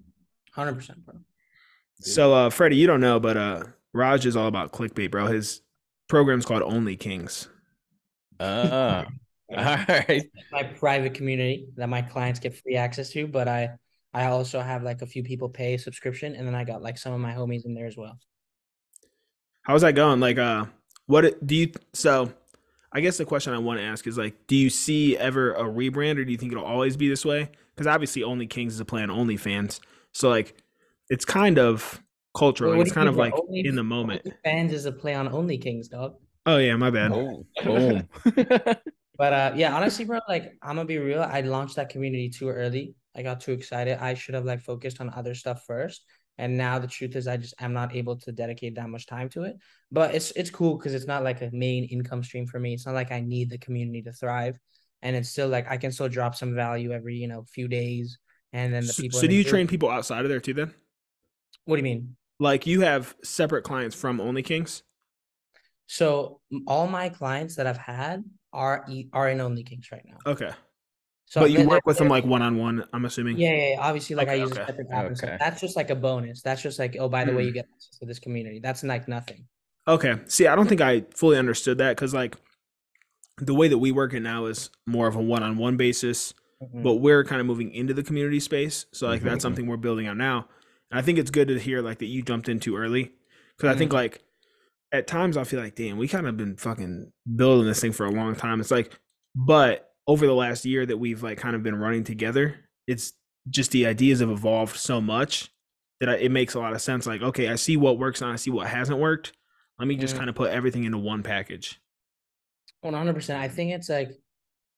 [0.57, 1.15] 100%, bro.
[2.01, 5.27] So, uh, Freddy, you don't know, but uh, Raj is all about clickbait, bro.
[5.27, 5.63] His
[6.09, 7.49] program's called Only Kings.
[8.39, 9.05] Uh,
[9.51, 10.25] all right.
[10.53, 13.71] My private community that my clients get free access to, but I
[14.13, 17.13] I also have like a few people pay subscription, and then I got like some
[17.13, 18.19] of my homies in there as well.
[19.63, 20.21] How's that going?
[20.21, 20.67] Like, uh,
[21.07, 22.33] what do you so?
[22.93, 25.65] I guess the question I want to ask is like, do you see ever a
[25.65, 27.51] rebrand, or do you think it'll always be this way?
[27.75, 29.81] Because obviously, Only Kings is a play on OnlyFans,
[30.13, 30.63] so like,
[31.11, 32.01] it's kind of
[32.37, 32.73] cultural.
[32.73, 34.27] Well, it's kind of like only, in the moment.
[34.45, 36.15] Fans is a play on Only Kings, dog.
[36.47, 37.11] Oh yeah, my bad.
[37.13, 38.09] Oh, boom.
[39.17, 41.23] but uh, yeah, honestly, bro, like I'm gonna be real.
[41.23, 42.95] I launched that community too early.
[43.17, 43.99] I got too excited.
[44.01, 46.05] I should have like focused on other stuff first.
[46.37, 49.29] And now the truth is I just am not able to dedicate that much time
[49.31, 49.57] to it.
[49.93, 52.75] But it's it's cool because it's not like a main income stream for me.
[52.75, 54.59] It's not like I need the community to thrive.
[55.03, 58.19] And it's still like I can still drop some value every, you know, few days.
[58.53, 60.75] And then the people So, so do you train people outside of there too then?
[61.67, 62.17] What do you mean?
[62.41, 64.83] Like you have separate clients from Only Kings.
[65.87, 68.25] So all my clients that I've had
[68.55, 70.17] are are in Only Kings right now.
[70.25, 70.51] Okay,
[71.27, 72.85] So but you work with them like one on one.
[72.93, 73.37] I'm assuming.
[73.37, 73.81] Yeah, yeah, yeah.
[73.81, 74.63] Obviously, like I use okay.
[74.63, 75.11] a separate app.
[75.13, 75.37] Okay.
[75.39, 76.41] That's just like a bonus.
[76.43, 77.47] That's just like, oh, by the way, Mm.
[77.47, 78.61] you get access to this community.
[78.61, 79.47] That's like nothing.
[79.89, 80.15] Okay.
[80.27, 82.37] See, I don't think I fully understood that because like
[83.39, 86.33] the way that we work it now is more of a one on one basis.
[86.63, 86.83] Mhm.
[86.85, 89.25] but we're kind of moving into the community space so like Mhm.
[89.25, 90.49] that's something we're building out now
[90.91, 93.13] and i think it's good to hear like that you jumped in too early
[93.57, 93.97] because i think Mm-hmm.
[93.97, 94.23] like
[94.95, 98.07] at times i feel like damn we kind of been fucking building this thing for
[98.07, 98.99] a long time it's like
[99.35, 103.13] but over the last year that we've like kind of been running together it's
[103.51, 105.51] just the ideas have evolved so much
[106.01, 108.31] that I, it makes a lot of sense like okay i see what works and
[108.33, 109.33] i see what hasn't worked
[109.79, 110.19] let me just Mm.
[110.19, 111.81] kind of put everything into one package
[112.83, 113.41] One hundred percent.
[113.41, 114.11] I think it's like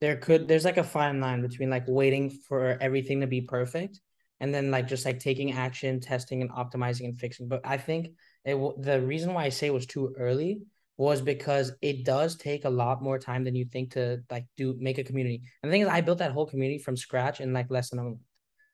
[0.00, 4.00] there could there's like a fine line between like waiting for everything to be perfect
[4.40, 7.48] and then like just like taking action, testing and optimizing and fixing.
[7.48, 8.08] But I think
[8.46, 10.62] it w- the reason why I say it was too early
[10.98, 14.76] was because it does take a lot more time than you think to like do
[14.80, 15.42] make a community.
[15.62, 18.00] And the thing is, I built that whole community from scratch in like less than
[18.00, 18.20] a month.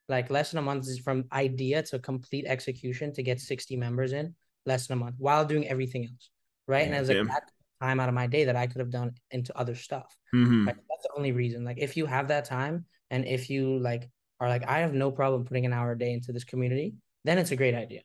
[0.09, 4.13] Like less than a month is from idea to complete execution to get sixty members
[4.13, 6.29] in less than a month while doing everything else,
[6.67, 6.85] right?
[6.85, 7.43] And I was like that
[7.81, 10.15] time out of my day that I could have done into other stuff.
[10.33, 11.65] hmm Like that's the only reason.
[11.65, 14.09] Like if you have that time and if you like
[14.39, 17.37] are like, I have no problem putting an hour a day into this community, then
[17.37, 18.01] it's a great idea.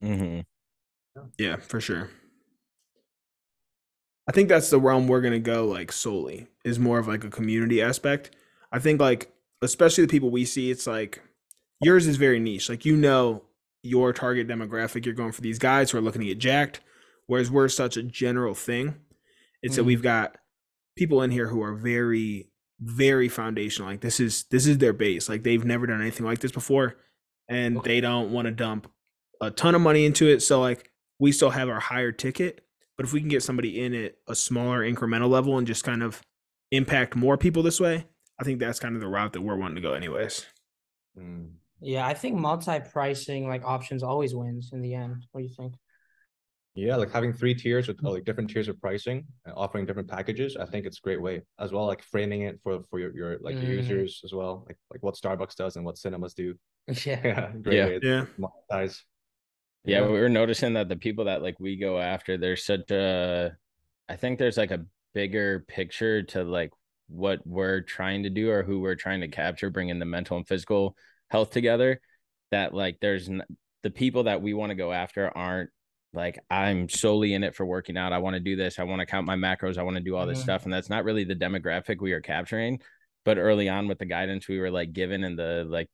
[0.00, 0.44] Mhm.
[1.38, 2.10] Yeah, for sure.
[4.28, 7.30] I think that's the realm we're gonna go like solely is more of like a
[7.30, 8.30] community aspect.
[8.70, 11.20] I think like especially the people we see, it's like
[11.80, 12.68] yours is very niche.
[12.68, 13.42] Like you know
[13.82, 16.80] your target demographic, you're going for these guys who are looking to get jacked,
[17.26, 18.94] whereas we're such a general thing.
[19.62, 19.86] It's that Mhm.
[19.86, 20.36] we've got
[20.96, 23.90] people in here who are very, very foundational.
[23.90, 25.28] Like this is this is their base.
[25.28, 26.96] Like they've never done anything like this before,
[27.48, 27.94] and Okay.
[27.96, 28.90] they don't want to dump
[29.40, 30.40] a ton of money into it.
[30.40, 30.89] So like
[31.20, 32.64] we still have our higher ticket,
[32.96, 36.02] but if we can get somebody in at a smaller incremental level and just kind
[36.02, 36.20] of
[36.72, 38.06] impact more people this way,
[38.40, 40.46] I think that's kind of the route that we're wanting to go anyways.
[41.18, 41.50] Mm.
[41.80, 45.26] Yeah, I think multi-pricing like options always wins in the end.
[45.32, 45.74] What do you think?
[46.74, 50.08] Yeah, like having three tiers with uh, like different tiers of pricing and offering different
[50.08, 50.56] packages.
[50.56, 51.84] I think it's a great way as well.
[51.86, 53.76] Like framing it for for your, your like your Mhm.
[53.78, 56.54] users as well, like like what Starbucks does and what cinemas do.
[57.04, 57.20] Yeah.
[57.24, 57.86] Yeah, great Yeah.
[57.86, 58.26] way Yeah.
[58.38, 59.00] monetize.
[59.84, 60.06] Yeah, Yeah.
[60.08, 63.52] we were noticing that the people that like we go after, there's such a,
[64.08, 66.70] I think there's like a bigger picture to like
[67.08, 70.46] what we're trying to do or who we're trying to capture, bringing the mental and
[70.46, 70.96] physical
[71.28, 72.00] health together.
[72.50, 73.44] That like there's n-
[73.82, 75.70] the people that we want to go after aren't
[76.12, 78.12] like I'm solely in it for working out.
[78.12, 78.78] I want to do this.
[78.80, 79.78] I want to count my macros.
[79.78, 80.42] I want to do all this Mhm.
[80.42, 82.80] stuff, and that's not really the demographic we are capturing.
[83.24, 85.88] But early on with the guidance we were like given and the like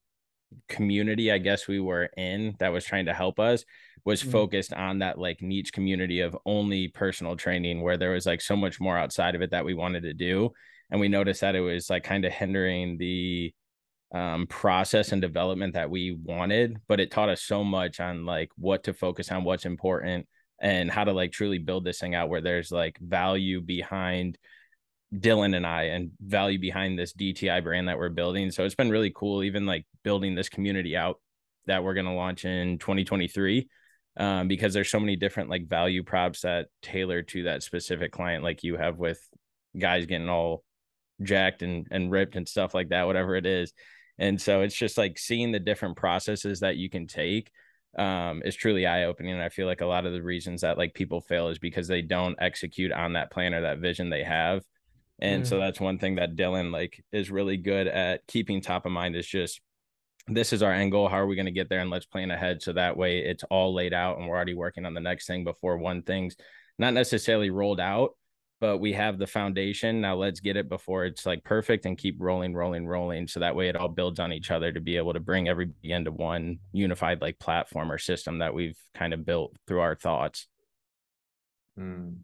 [0.68, 3.64] community I guess we were in that was trying to help us
[4.04, 4.30] was Mhm.
[4.32, 8.56] focused on that like niche community of only personal training where there was like so
[8.56, 10.52] much more outside of it that we wanted to do
[10.90, 13.52] and we noticed that it was like kind of hindering the
[14.14, 18.50] um process and development that we wanted but it taught us so much on like
[18.56, 20.26] what to focus on what's important
[20.60, 24.38] and how to like truly build this thing out where there's like value behind
[25.20, 28.50] Dylan and I and value behind this DTI brand that we're building.
[28.50, 31.20] So it's been really cool, even like building this community out
[31.66, 33.68] that we're going to launch in 2023
[34.16, 38.44] um, because there's so many different like value props that tailor to that specific client,
[38.44, 39.20] like you have with
[39.78, 40.64] guys getting all
[41.22, 43.72] jacked and, and ripped and stuff like that, whatever it is.
[44.18, 47.50] And so it's just like seeing the different processes that you can take
[47.98, 49.34] um, is truly eye opening.
[49.34, 51.88] And I feel like a lot of the reasons that like people fail is because
[51.88, 54.62] they don't execute on that plan or that vision they have.
[55.18, 58.92] And so that's one thing that Dylan like is really good at keeping top of
[58.92, 59.60] mind is just
[60.28, 61.08] this is our end goal.
[61.08, 61.80] How are we going to get there?
[61.80, 62.60] And let's plan ahead.
[62.62, 65.44] So that way it's all laid out and we're already working on the next thing
[65.44, 66.36] before one thing's
[66.78, 68.10] not necessarily rolled out,
[68.60, 70.00] but we have the foundation.
[70.00, 73.28] Now let's get it before it's like perfect and keep rolling, rolling, rolling.
[73.28, 75.92] So that way it all builds on each other to be able to bring everybody
[75.92, 80.48] into one unified like platform or system that we've kind of built through our thoughts.
[81.78, 82.16] Mm.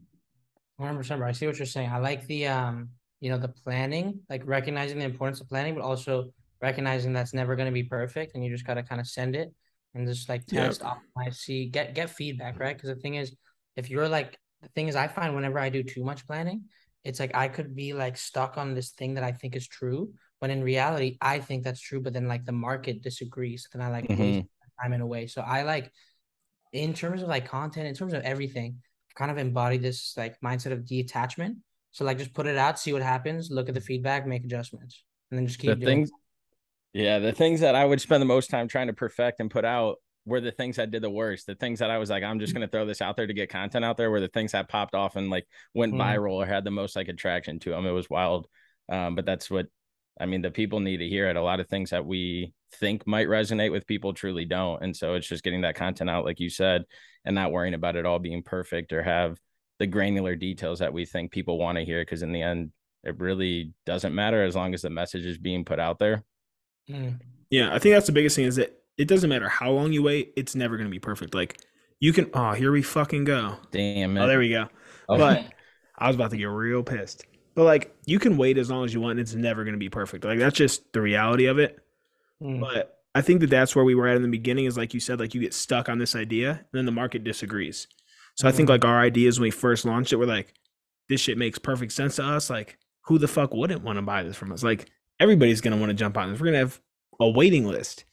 [0.76, 1.22] One hundred percent.
[1.22, 1.90] I see what you're saying.
[1.90, 5.82] I like the um, you know, the planning, like recognizing the importance of planning, but
[5.84, 9.36] also recognizing that's never going to be perfect, and you just gotta kind of send
[9.36, 9.52] it
[9.94, 10.64] and just like Yep.
[10.64, 12.76] test, optimize, see, get get feedback, right?
[12.76, 13.34] Because the thing is,
[13.76, 16.64] if you're like, the thing is, I find whenever I do too much planning,
[17.04, 20.12] it's like I could be like stuck on this thing that I think is true,
[20.38, 23.88] when in reality, I think that's true, but then like the market disagrees, then I
[23.90, 24.48] like waste Mhm.
[24.60, 25.26] my time in a way.
[25.26, 25.92] So I like,
[26.72, 28.82] in terms of like content, in terms of everything
[29.14, 31.58] kind of embody this like mindset of detachment.
[31.90, 35.04] So like just put it out, see what happens, look at the feedback, make adjustments,
[35.30, 35.84] and then just keep the doing.
[35.86, 36.10] things
[36.92, 39.64] yeah the things that i would spend the most time trying to perfect and put
[39.64, 41.46] out were the things that did the worst.
[41.48, 43.48] The things that I was like, I'm just gonna throw this out there to get
[43.50, 45.98] content out there were the things that popped off and like went Mm.
[45.98, 47.86] viral or had the most like attraction to them.
[47.86, 48.46] It was wild.
[48.88, 49.66] Um, but that's what
[50.22, 51.36] I mean, the people need to hear it.
[51.36, 54.80] A lot of things that we think might resonate with people truly don't.
[54.80, 56.84] And so it's just getting that content out, like you said,
[57.24, 59.36] and not worrying about it all being perfect or have
[59.80, 62.04] the granular details that we think people want to hear.
[62.04, 62.70] Cause in the end,
[63.02, 66.22] it really doesn't matter as long as the message is being put out there.
[66.88, 67.18] Mm.
[67.50, 70.04] Yeah, I think that's the biggest thing is that it doesn't matter how long you
[70.04, 71.34] wait, it's never going to be perfect.
[71.34, 71.58] Like
[71.98, 73.56] you can, oh, here we fucking go.
[73.72, 74.68] Damn Oh, there we go.
[75.08, 75.46] Oh, But
[75.98, 77.24] I was about to get real pissed.
[77.54, 79.12] But like you can wait as long as you want.
[79.12, 80.24] And it's never going to be perfect.
[80.24, 81.78] Like that's just the reality of it.
[82.42, 82.60] Mm.
[82.60, 85.00] But I think that that's where we were at in the beginning is like you
[85.00, 87.86] said, like you get stuck on this idea and then the market disagrees.
[88.36, 88.72] So I think Mhm.
[88.72, 90.54] like our ideas when we first launched it, we're like,
[91.10, 92.48] this shit makes perfect sense to us.
[92.48, 94.62] Like who the fuck wouldn't want to buy this from us?
[94.62, 94.88] Like
[95.20, 96.40] everybody's going to want to jump on this.
[96.40, 96.80] We're going to have
[97.20, 98.04] a waiting list.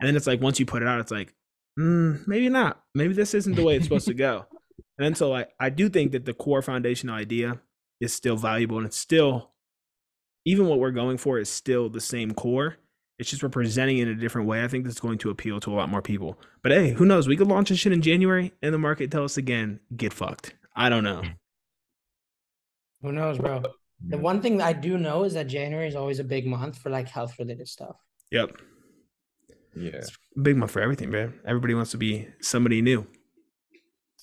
[0.00, 1.34] And then it's like, once you put it out, it's like,
[1.78, 2.82] mm, maybe not.
[2.94, 4.46] Maybe this isn't the way it's supposed to go.
[4.98, 7.60] And so I, I do think that the core foundational idea
[8.00, 9.50] is still valuable and it's still
[10.44, 12.76] even what we're going for is still the same core.
[13.18, 14.62] It's just we're presenting it in a different way.
[14.62, 16.38] I think that's going to appeal to a lot more people.
[16.62, 17.26] But hey, who knows?
[17.26, 20.54] We could launch this shit in January and the market tell us again, get fucked.
[20.76, 21.22] I don't know.
[23.02, 23.62] Who knows, bro?
[24.08, 26.78] The one thing that I do know is that January is always a big month
[26.78, 27.96] for like health related stuff.
[28.30, 28.60] Yep.
[29.74, 30.02] Yeah.
[30.42, 31.34] Big month for everything, man.
[31.46, 33.06] Everybody wants to be somebody new.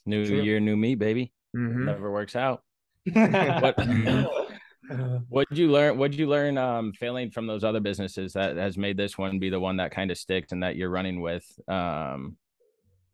[0.06, 0.42] New True.
[0.42, 1.34] year, new me, baby.
[1.56, 1.86] Mhm.
[1.86, 2.64] Never works out.
[3.06, 3.78] What?
[5.30, 5.98] What'd you learn?
[5.98, 9.50] What'd you learn um failing from those other businesses that has made this one be
[9.50, 11.46] the one that kind of sticks and that you're running with?
[11.68, 12.38] Um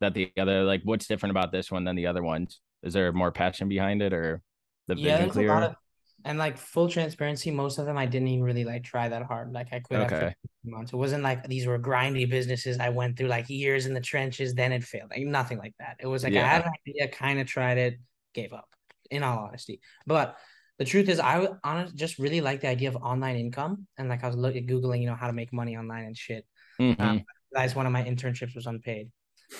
[0.00, 2.60] that the other like what's different about this one than the other ones?
[2.82, 4.42] Is there more passion behind it or
[4.88, 5.52] the yeah, vision clear?
[5.52, 5.76] of
[6.24, 9.52] and like full transparency, most of them I didn't even really like try that hard.
[9.52, 10.26] Like I quit after okay.
[10.26, 10.92] a few months.
[10.92, 12.78] It wasn't like these were grindy businesses.
[12.78, 15.10] I went through like years in the trenches, then it failed.
[15.10, 15.96] Like nothing like that.
[15.98, 18.00] It was like I had an idea, kind of tried it,
[18.34, 18.68] gave up.
[19.10, 20.36] In all honesty, but
[20.78, 24.08] the truth is, I would honest just really like the idea of online income, and
[24.08, 26.46] like I was looking at googling, you know, how to make money online and shit.
[26.80, 27.24] Mhm.
[27.52, 29.10] That's one of my internships was unpaid,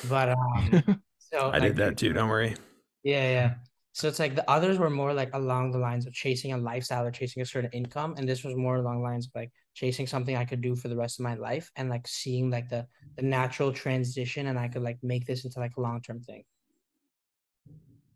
[0.08, 0.80] but um,
[1.18, 2.12] so I like, did that too.
[2.12, 2.54] Don't worry.
[3.02, 3.54] yeah, yeah.
[3.92, 7.04] So it's like the others were more like along the lines of chasing a lifestyle
[7.04, 10.06] or chasing a certain income, and this was more along the lines of like chasing
[10.06, 12.86] something I could do for the rest of my life and like seeing like the
[13.16, 16.44] the natural transition, and I could like make this into like a long term thing.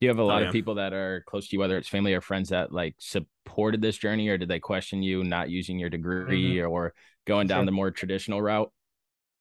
[0.05, 0.49] Do you have a lot yeah.
[0.49, 3.81] of people that are close to you, whether it's family or friends that like supported
[3.81, 6.93] this journey, or did they question you not using your degree or
[7.27, 7.65] going down Sure.
[7.65, 8.71] the more traditional route?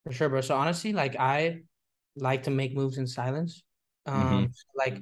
[0.06, 0.40] For sure, bro.
[0.40, 1.64] So honestly, like I
[2.16, 3.62] like to make moves in silence.
[4.06, 5.02] Um, so, like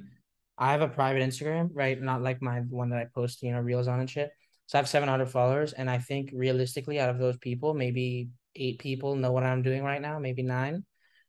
[0.58, 2.00] I have a private Instagram, right?
[2.02, 4.30] Not like my one that I post, you know, reels on and shit.
[4.66, 8.80] So I have 700 followers, and I think realistically, out of those people, maybe eight
[8.80, 10.84] people know what I'm doing right now, maybe nine,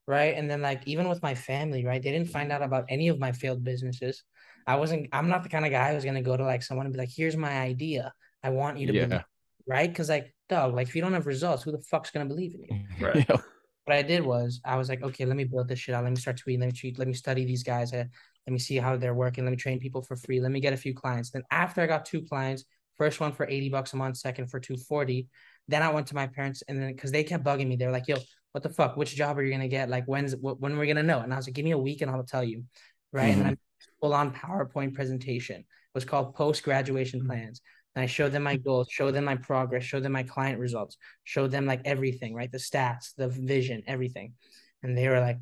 [0.08, 0.36] right?
[0.36, 2.02] And then like even with my family, right?
[2.02, 4.24] They didn't find out about any of my failed businesses.
[4.68, 5.10] I wasn't.
[5.12, 7.12] I'm not the kind of guy who's gonna go to like someone and be like,
[7.14, 8.14] "Here's my idea.
[8.44, 9.06] I want you to Yeah.
[9.06, 9.24] believe,"
[9.68, 9.90] right?
[9.90, 12.64] Because like, dog, like if you don't have results, who the fuck's gonna believe in
[12.64, 13.06] you?
[13.06, 13.26] Right.
[13.30, 13.38] Yeah.
[13.86, 16.04] what I did was I was like, okay, let me build this shit out.
[16.06, 16.60] Let me start tweeting.
[16.62, 16.98] Let me tweet.
[16.98, 17.92] Let me study these guys.
[17.94, 18.06] Uh,
[18.48, 19.44] let me see how they're working.
[19.44, 20.40] Let me train people for free.
[20.40, 21.32] Let me get a few clients.
[21.32, 22.64] Then after I got two clients,
[22.96, 25.28] first one for 80 bucks a month, second for 240.
[25.68, 27.92] Then I went to my parents and then because they kept bugging me, they were
[27.92, 28.18] like, yo,
[28.54, 28.96] what the fuck?
[28.96, 29.90] Which job are you gonna get?
[29.90, 31.20] Like when's wh- when we're gonna know?
[31.20, 32.64] And I was like, give me a week and I'll tell you.
[33.12, 33.34] Right.
[33.34, 33.92] And I'm mm-hmm.
[34.00, 35.58] full on PowerPoint presentation.
[35.58, 37.30] It was called post graduation mm-hmm.
[37.30, 37.62] plans.
[37.96, 40.98] And I showed them my goals, showed them my progress, showed them my client results,
[41.24, 42.52] showed them like everything, right?
[42.52, 44.34] The stats, the vision, everything.
[44.82, 45.38] And they were like,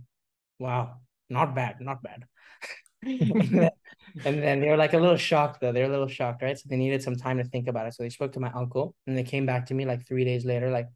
[0.59, 0.95] wow,
[1.29, 2.25] not bad, not bad.
[3.03, 3.69] and, then,
[4.25, 5.71] and then they were like a little shocked though.
[5.71, 6.57] They were a little shocked, right?
[6.57, 7.93] So they needed some time to think about it.
[7.93, 10.45] So they spoke to my uncle and they came back to me like three days
[10.45, 10.87] later, like,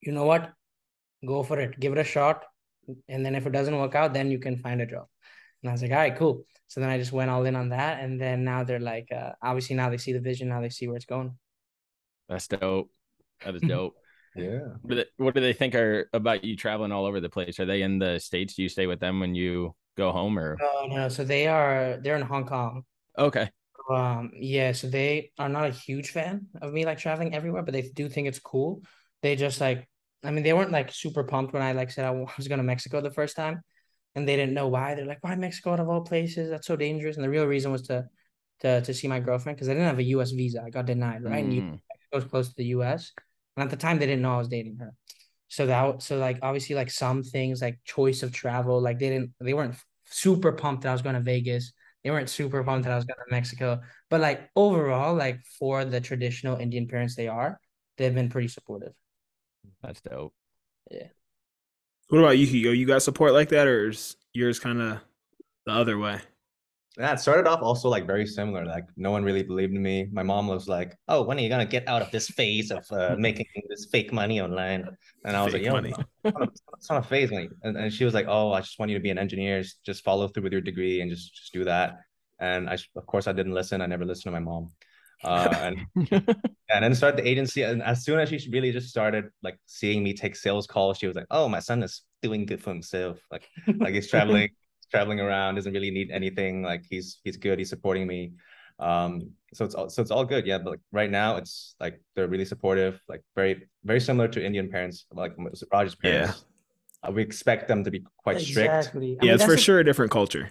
[0.00, 0.52] you know what?
[1.26, 2.44] Go for it, give it a shot.
[3.08, 5.06] And then if it doesn't work out, then you can find a job.
[5.62, 6.44] And I was like, all right, cool.
[6.68, 8.00] So then I just went all in on that.
[8.00, 10.86] And then now they're like, uh, obviously now they see the vision, now they see
[10.86, 11.38] where it's going.
[12.28, 12.90] That's dope.
[13.44, 13.94] That is dope.
[14.36, 14.60] Yeah.
[14.82, 17.60] What do, they, what do they think are about you traveling all over the place?
[17.60, 18.54] Are they in the states?
[18.54, 21.98] Do you stay with them when you go home, or Oh no, so they are
[22.02, 22.84] they're in Hong Kong.
[23.16, 23.50] okay?
[23.90, 27.72] Um, yeah, so they are not a huge fan of me like traveling everywhere, but
[27.72, 28.82] they do think it's cool.
[29.22, 29.88] They just like,
[30.24, 32.64] I mean, they weren't like super pumped when I like said I was going to
[32.64, 33.62] Mexico the first time,
[34.14, 34.94] and they didn't know why.
[34.94, 36.50] They're like, "Why Mexico out of all places?
[36.50, 38.06] That's so dangerous." And the real reason was to,
[38.60, 40.30] to to see my girlfriend because I didn't have a U.S.
[40.32, 40.62] visa.
[40.62, 41.44] I got denied, right?
[41.44, 43.12] And Mm, Mexico's close to the U.S.
[43.56, 44.92] And at the time, they didn't know I was dating her.
[45.48, 49.34] So that so like obviously like some things like choice of travel like they didn't
[49.40, 51.72] they weren't super pumped that I was going to Vegas.
[52.02, 53.80] They weren't super pumped that I was going to Mexico.
[54.10, 57.60] But like overall, like for the traditional Indian parents they are,
[57.96, 58.92] they've been pretty supportive.
[59.86, 60.34] That's dope.
[60.90, 61.08] Yeah.
[62.08, 62.70] What about you, Hugo?
[62.70, 65.00] You got support like that, or is yours kind of
[65.66, 66.20] the other way?
[66.98, 68.64] Yeah, it started off also like very similar.
[68.64, 70.06] Like no one really believed in me.
[70.12, 72.84] My mom was like, "Oh, when are you gonna get out of this phase of
[72.92, 74.86] uh, making this fake money online?"
[75.24, 75.94] And I was Fake like, "Yo, money.
[76.24, 78.60] it's not, a, it's not a phase, money." And, and she was like, "Oh, I
[78.60, 79.64] just want you to be an engineer.
[79.84, 81.98] Just follow through with your degree and just just do that."
[82.38, 83.80] And I, of course, I didn't listen.
[83.80, 84.70] I never listened to my mom.
[85.24, 86.08] Uh, and
[86.70, 87.62] and then started the agency.
[87.62, 91.06] And as soon as she really just started like seeing me take sales calls, she
[91.06, 93.18] was like, "Oh, my son is doing good for himself.
[93.30, 94.48] Like, like he's traveling,
[94.90, 96.62] traveling around, doesn't really need anything.
[96.62, 97.58] Like he's he's good.
[97.58, 98.32] He's supporting me.
[98.78, 100.46] Um, so it's all so it's all good.
[100.46, 103.00] Yeah, but like right now, it's like they're really supportive.
[103.08, 105.32] Like very very similar to Indian parents, like
[105.72, 106.44] Raj's parents.
[107.06, 108.72] Uh, we expect them to be quite strict.
[108.74, 109.18] Exactly.
[109.20, 110.50] I yeah, mean, it's for that's the- sure a different culture.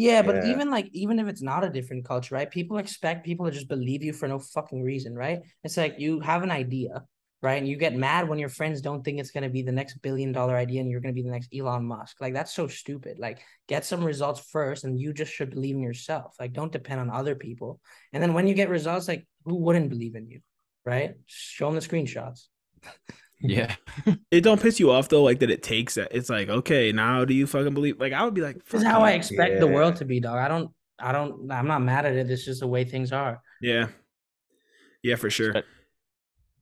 [0.00, 0.46] Yeah, but Yeah.
[0.52, 2.50] even like even if it's not a different culture, right?
[2.50, 5.40] People expect people to just believe you for no fucking reason, right?
[5.62, 7.04] It's like you have an idea,
[7.42, 7.58] right?
[7.58, 10.32] And you get mad when your friends don't think it's gonna be the next billion
[10.32, 12.18] dollar idea and you're gonna be the next Elon Musk.
[12.18, 13.18] Like that's so stupid.
[13.18, 16.34] Like get some results first and you just should believe in yourself.
[16.40, 17.78] Like don't depend on other people.
[18.14, 20.40] And then when you get results, like who wouldn't believe in you?
[20.86, 21.14] Right?
[21.26, 22.46] Show them the screenshots.
[23.40, 23.74] yeah.
[24.30, 25.50] It don't piss you off though, like that.
[25.50, 26.08] It takes that.
[26.12, 27.98] It's like, okay, now do you fucking believe?
[28.00, 29.16] Like I would be like, This is how I you.
[29.16, 30.38] expect the world to be, dog.
[30.38, 32.30] I don't I don't I'm not mad at it.
[32.30, 33.40] It's just the way things are.
[33.60, 33.88] Yeah,
[35.02, 35.52] yeah, for sure.
[35.52, 35.64] But-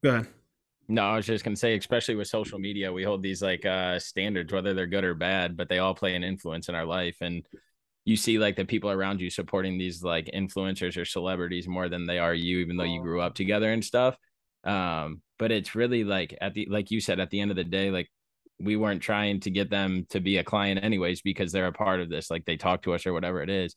[0.03, 0.27] Go ahead.
[0.87, 3.99] No, I was just gonna say, especially with social media, we hold these like uh
[3.99, 7.17] standards, whether they're good or bad, but they all play an influence in our life.
[7.21, 7.45] And
[8.05, 12.07] you see like the people around you supporting these like influencers or celebrities more than
[12.07, 14.15] they are you, even though you grew up together and stuff.
[14.63, 17.63] Um, but it's really like at the like you said, at the end of the
[17.63, 18.11] day, like
[18.59, 22.01] we weren't trying to get them to be a client anyways because they're a part
[22.01, 23.73] of this, like they talk to us or whatever it is.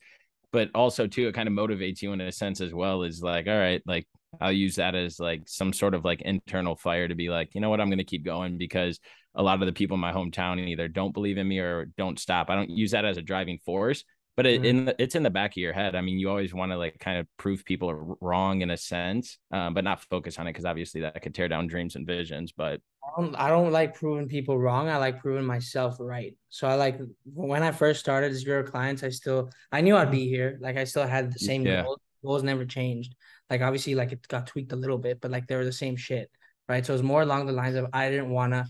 [0.53, 3.47] But also too, it kind of motivates you in a sense as well, is like,
[3.47, 4.07] all right, like
[4.41, 7.61] I'll use that as like some sort of like internal fire to be like, you
[7.61, 8.99] know what, I'm going to keep going because
[9.35, 12.19] a lot of the people in my hometown either don't believe in me or don't
[12.19, 12.51] stop.
[12.51, 14.05] I don't use that as a driving force,
[14.37, 14.65] but it, Mhm.
[14.65, 15.95] in the, it's in the back of your head.
[15.95, 18.77] I mean, you always want to like kind of prove people are wrong in a
[18.77, 22.07] sense, um, but not focus on it because obviously that could tear down dreams and
[22.07, 22.53] visions.
[22.53, 24.89] But I don't, I don't like proving people wrong.
[24.89, 26.35] I like proving myself right.
[26.49, 30.29] So I like when I first started zero clients, I still I knew I'd be
[30.29, 30.59] here.
[30.61, 31.83] Like I still had the same Yeah.
[31.83, 32.01] goals.
[32.25, 33.15] Goals never changed.
[33.51, 35.97] Like obviously, like it got tweaked a little bit, but like they were the same
[35.97, 36.31] shit,
[36.69, 36.87] right?
[36.87, 38.65] So it was more along the lines of I didn't want to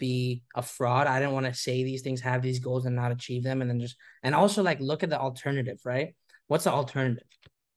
[0.00, 1.06] be a fraud.
[1.06, 3.70] I didn't want to say these things, have these goals, and not achieve them, and
[3.70, 6.16] then just and also like look at the alternative, right?
[6.48, 7.22] What's the alternative?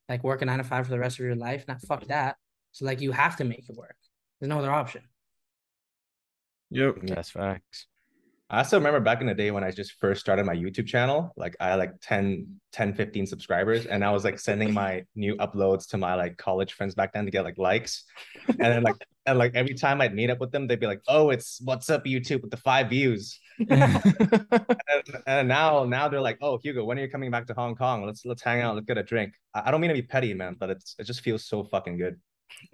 [0.10, 1.66] Like work a nine to five for the rest of your life?
[1.68, 2.38] Not fuck that.
[2.72, 3.96] So like you have to make it work.
[4.40, 5.04] There's no other option.
[6.72, 7.02] Yep.
[7.04, 7.86] that's facts.
[8.54, 11.34] I still remember back in the day when I just first started my YouTube channel,
[11.36, 15.36] like I had like 10, 10, 15 subscribers, and I was like sending my new
[15.38, 18.04] uploads to my like college friends back then to get like likes.
[18.48, 21.02] And then like and like every time I'd meet up with them, they'd be like,
[21.08, 23.40] Oh, it's what's up, YouTube with the five views.
[23.70, 27.76] And, and now now they're like, Oh, Hugo, when are you coming back to Hong
[27.76, 28.06] Kong?
[28.06, 29.34] Let's let's hang out, let's get a drink.
[29.56, 31.98] I, I don't mean to be petty, man, but it's it just feels so fucking
[31.98, 32.20] good.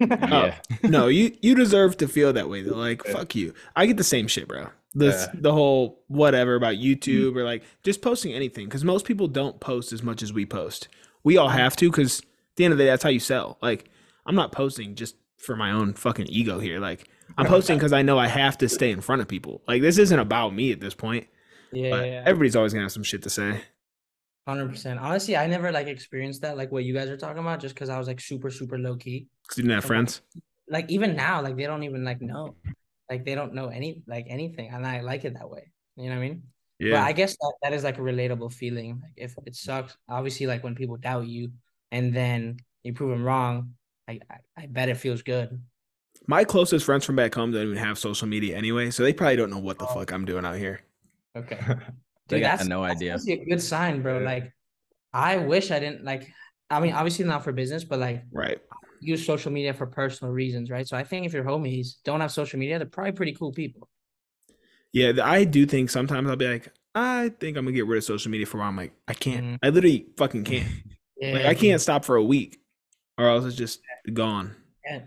[0.00, 0.06] Oh.
[0.06, 0.54] yeah.
[0.82, 2.76] no, you you deserve to feel that way though.
[2.76, 3.52] Like fuck you.
[3.76, 4.68] I get the same shit, bro.
[4.94, 5.40] This Yeah.
[5.40, 6.84] the whole whatever about mm-hmm.
[6.90, 10.46] YouTube or like just posting anything because most people don't post as much as we
[10.46, 10.88] post.
[11.22, 13.58] We all have to because at the end of the day, that's how you sell.
[13.60, 13.90] Like
[14.24, 16.80] I'm not posting just for my own fucking ego here.
[16.80, 19.60] Like I'm posting because I know I have to stay in front of people.
[19.68, 21.26] Like this isn't about me at this point.
[21.72, 22.22] Yeah, But yeah.
[22.26, 23.60] everybody's always gonna have some shit to say.
[24.50, 24.98] Hundred percent.
[24.98, 27.88] Honestly, I never like experienced that, like what you guys are talking about, just because
[27.88, 29.28] I was like super, super low key.
[29.46, 30.22] 'Cause you didn't have friends.
[30.68, 32.56] Like even now, like they don't even like know,
[33.08, 35.70] like they don't know any like anything, and I like it that way.
[35.96, 36.42] You know what I mean?
[36.80, 37.04] But Yeah.
[37.04, 39.00] I guess that, that is like a relatable feeling.
[39.00, 41.52] Like if it sucks, obviously, like when people doubt you,
[41.92, 43.74] and then you prove them wrong,
[44.08, 45.62] I I, I bet it feels good.
[46.26, 49.36] My closest friends from back home don't even have social media anyway, so they probably
[49.36, 49.94] don't know what the oh.
[49.94, 50.80] fuck I'm doing out here.
[51.36, 51.60] Okay.
[52.30, 53.12] They Dude, got that's no that's idea.
[53.12, 54.20] honestly a good sign, bro.
[54.20, 54.24] Yeah.
[54.24, 54.52] Like,
[55.12, 56.28] I wish I didn't like.
[56.70, 58.60] I mean, obviously not for business, but like Right.
[59.00, 60.86] use social media for personal reasons, right?
[60.88, 63.88] So I think if your homies don't have social media, they're probably pretty cool people.
[64.92, 68.04] Yeah, I do think sometimes I'll be like, I think I'm gonna get rid of
[68.04, 68.68] social media for a while.
[68.70, 69.44] I'm like, I can't.
[69.44, 69.58] Mhm.
[69.62, 70.68] I literally fucking can't.
[71.20, 72.60] Yeah, Like I can't stop for a week,
[73.18, 73.80] or else it's just
[74.14, 74.56] gone.
[74.86, 75.04] can't.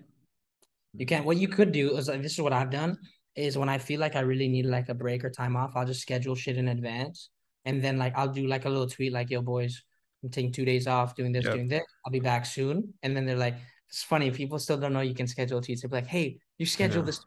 [0.93, 1.25] You can't.
[1.25, 2.97] What you could do is like this is what I've done
[3.35, 5.85] is when I feel like I really need like a break or time off, I'll
[5.85, 7.29] just schedule shit in advance,
[7.65, 9.83] and then like I'll do like a little tweet like, "Yo, boys,
[10.23, 11.53] I'm taking two days off, doing this, Yep.
[11.53, 11.83] doing this.
[12.05, 13.55] I'll be back soon." And then they're like,
[13.89, 14.31] "It's funny.
[14.31, 15.81] People still don't know you can schedule tweets.
[15.81, 17.11] They're like, hey, you scheduled know.
[17.11, 17.19] this."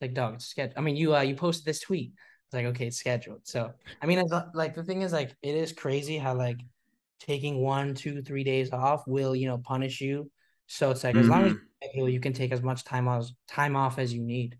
[0.00, 0.76] Like, dog, it's scheduled.
[0.76, 2.12] I mean, you uh, you posted this tweet.
[2.46, 3.40] It's like, okay, it's scheduled.
[3.46, 4.22] So, I mean,
[4.54, 6.58] like the thing is, like, it is crazy how like
[7.20, 10.30] taking one, two, three days off will, you know, punish you.
[10.66, 11.54] So it's like as long as
[11.94, 12.12] Mhm.
[12.12, 14.58] you can take as much time as time off as you need.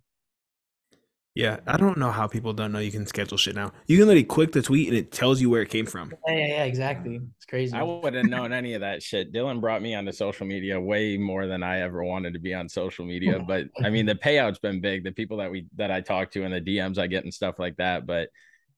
[1.34, 3.72] Yeah, I don't know how people don't know you can schedule shit now.
[3.86, 6.12] You can literally click the tweet and it tells you where it came from.
[6.28, 7.20] Yeah, yeah, yeah, exactly.
[7.36, 7.74] It's crazy.
[7.74, 9.32] I wouldn't have known any of that shit.
[9.32, 12.68] Dylan brought me onto social media way more than I ever wanted to be on
[12.68, 13.44] social media.
[13.46, 15.02] But I mean, the payout's been big.
[15.02, 17.58] The people that we that I talk to and the DMs I get and stuff
[17.58, 18.06] like that.
[18.06, 18.28] But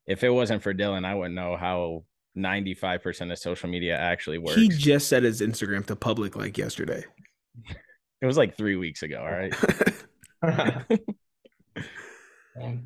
[0.06, 2.04] if it wasn't for Dylan, I wouldn't know how
[2.36, 4.56] 95% of social media actually works.
[4.56, 7.04] He just set his Instagram to public like yesterday.
[8.20, 9.18] it was like three weeks ago.
[9.20, 11.00] All right.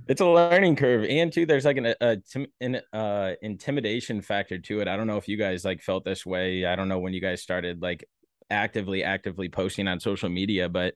[0.08, 2.18] it's a learning curve and too there's like an, a,
[2.60, 4.88] an uh, intimidation factor to it.
[4.88, 6.64] I don't know if you guys like felt this way.
[6.64, 8.04] I don't know when you guys started like
[8.50, 10.94] actively actively posting on social media but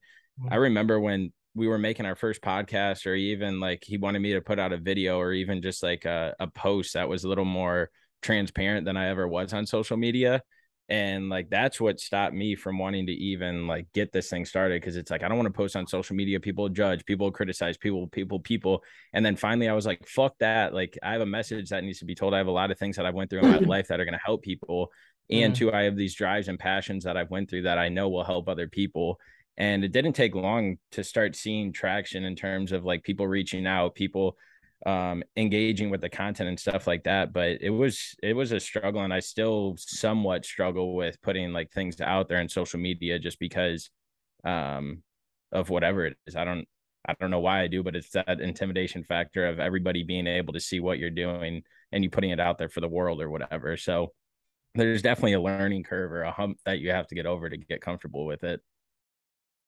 [0.49, 0.63] i mm-hmm.
[0.63, 4.41] remember when we were making our first podcast or even like he wanted me to
[4.41, 7.45] put out a video or even just like a, a post that was a little
[7.45, 7.91] more
[8.23, 10.43] transparent than i ever was on social media
[10.91, 14.81] and like that's what stopped me from wanting to even like get this thing started
[14.81, 17.79] because it's like i don't want to post on social media people judge people criticize
[17.79, 18.83] people people people
[19.15, 21.99] and then finally i was like fuck that like i have a message that needs
[21.99, 23.59] to be told i have a lot of things that i've went through in my
[23.67, 24.91] life that are going to help people
[25.31, 25.57] and mm.
[25.57, 28.25] two i have these drives and passions that i've went through that i know will
[28.25, 29.19] help other people
[29.57, 33.67] and it didn't take long to start seeing traction in terms of like people reaching
[33.67, 34.37] out people
[34.87, 37.33] um, engaging with the content and stuff like that.
[37.33, 41.71] But it was it was a struggle, and I still somewhat struggle with putting like
[41.73, 43.91] things out there in social media just because
[44.45, 45.03] um,
[45.53, 46.37] of whatever it is.
[46.37, 46.67] I don't
[47.07, 50.55] I don't know why I do, but it's that intimidation factor of everybody being able
[50.55, 51.63] to see what you're doing
[51.93, 53.77] and you putting it out there for the world or whatever.
[53.77, 54.13] So
[54.75, 57.57] there's definitely a learning curve or a hump that you have to get over to
[57.57, 58.61] get comfortable with it.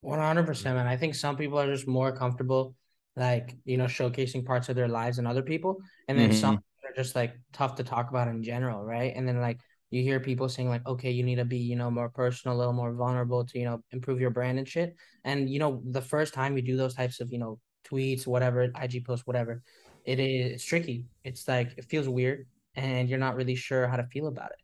[0.05, 0.67] 100%.
[0.67, 2.75] And I think some people are just more comfortable
[3.17, 5.79] like you know showcasing parts of their lives and other people.
[6.09, 6.39] And then mm-hmm.
[6.39, 9.13] some are just like tough to talk about in general right?
[9.15, 9.59] And then like
[9.91, 12.59] you hear people saying like okay you need to be you know more personal a
[12.59, 14.95] little more vulnerable to you know improve your brand and shit.
[15.25, 17.59] And you know the first time you do those types of you know
[17.89, 19.63] tweets whatever ig posts whatever
[20.05, 21.07] it is it's tricky.
[21.25, 24.61] It's like it feels weird and you're not really sure how to feel about it.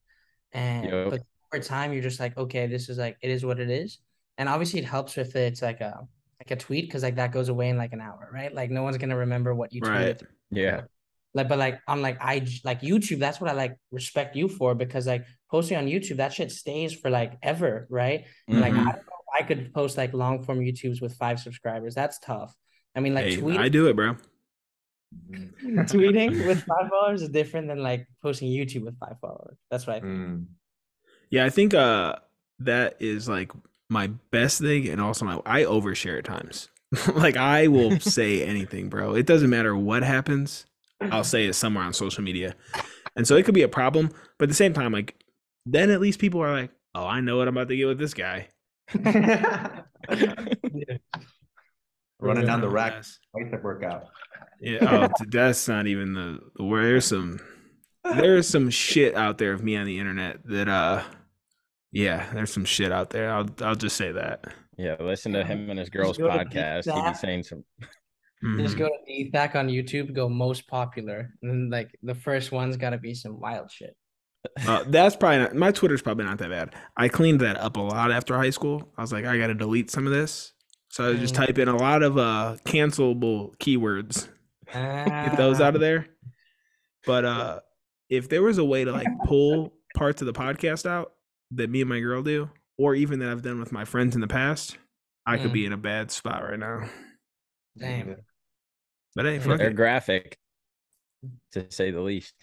[0.53, 1.11] And yep.
[1.11, 1.23] but
[1.53, 3.99] over time you're just like okay this is like it is what it is.
[4.39, 6.07] And obviously it helps if it's like a
[6.43, 8.53] like a tweet because like that goes away in like an hour, right?
[8.53, 9.89] Like no one's gonna remember what you tweeted.
[9.91, 10.23] Right.
[10.51, 10.81] Yeah.
[11.35, 13.21] Like, but like I'm like I like YouTube.
[13.21, 16.93] That's what I like respect you for because like posting on YouTube, that shit stays
[16.93, 18.25] for like ever, right?
[18.51, 18.61] Mm-hmm.
[18.61, 21.95] Like I don't know if I could post like long form YouTubes with five subscribers.
[21.95, 22.55] That's tough.
[22.95, 23.59] I mean, like hey, tweet.
[23.59, 24.17] I do it, bro.
[25.31, 29.59] tweeting with five followers is different than like posting YouTube with five followers.
[29.71, 30.03] That's right.
[30.03, 30.47] Mm.
[31.31, 32.17] Yeah, I think uh
[32.59, 33.53] that is like
[33.93, 36.69] my best thing and also my I overshare at times.
[37.15, 39.15] like I will say anything, bro.
[39.15, 40.67] It doesn't matter what happens.
[41.01, 42.55] I'll say it somewhere on social media.
[43.17, 45.17] And so it could be a problem, but at the same time like
[45.67, 47.99] then at least people are like, "Oh, I know what I'm about to get with
[47.99, 48.49] this guy."
[52.21, 54.09] Running down the rack, bicep workout.
[54.61, 57.41] Yeah, oh, that's not even the, the where there's some
[58.05, 61.03] there's some shit out there of me on the internet that uh
[61.93, 63.31] yeah, there's some shit out there.
[63.31, 64.47] I'll I'll just say that.
[64.79, 66.93] Yeah, listen to him and his girls podcast.
[66.93, 67.65] He'd be saying some.
[68.43, 68.61] Mm-hmm.
[68.61, 72.77] Just go to back on YouTube, go most popular, and then like the first one's
[72.77, 73.95] got to be some wild shit.
[74.67, 76.75] Uh, that's probably not my Twitter's probably not that bad.
[76.97, 78.91] I cleaned that up a lot after high school.
[78.99, 80.53] I was like, I got to delete some of this,
[80.89, 81.47] so I just mm.
[81.47, 84.29] type in a lot of uh cancelable keywords,
[84.73, 85.85] get those out of ah.
[85.85, 86.07] there.
[87.07, 87.61] But uh,
[88.09, 91.13] if there was a way to like pull parts of the podcast out,
[91.55, 94.21] that me and my girl do, or even that I've done with my friends in
[94.21, 94.77] the past,
[95.27, 95.43] I mm.
[95.43, 95.67] could be mm.
[95.67, 96.89] in a bad spot right now.
[97.79, 98.17] Damn.
[99.15, 99.77] But hey, they're it.
[99.77, 100.39] graphic,
[101.53, 102.35] to say the least.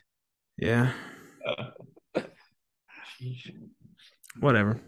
[0.58, 0.92] Yeah.
[4.40, 4.80] Whatever.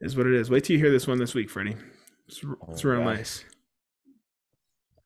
[0.00, 0.50] Is what it is.
[0.50, 1.76] Wait till you hear this one this week, Freddy.
[2.26, 2.38] It's,
[2.68, 3.16] it's oh, real gosh.
[3.16, 3.44] nice.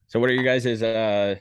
[0.07, 1.37] So, what are you guys' uh?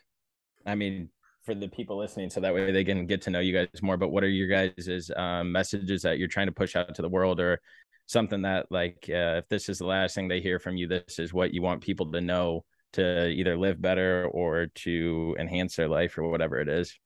[0.66, 1.10] I mean,
[1.44, 3.98] for the people listening so that way they can get to know you guys more.
[3.98, 7.10] But what are your guys' um, messages that you're trying to push out to the
[7.10, 7.60] world or
[8.06, 11.20] something that like uh, if this is the last thing they hear from you this
[11.20, 12.64] is what you want people to know
[12.94, 16.98] to either live better or to enhance their life or whatever it is?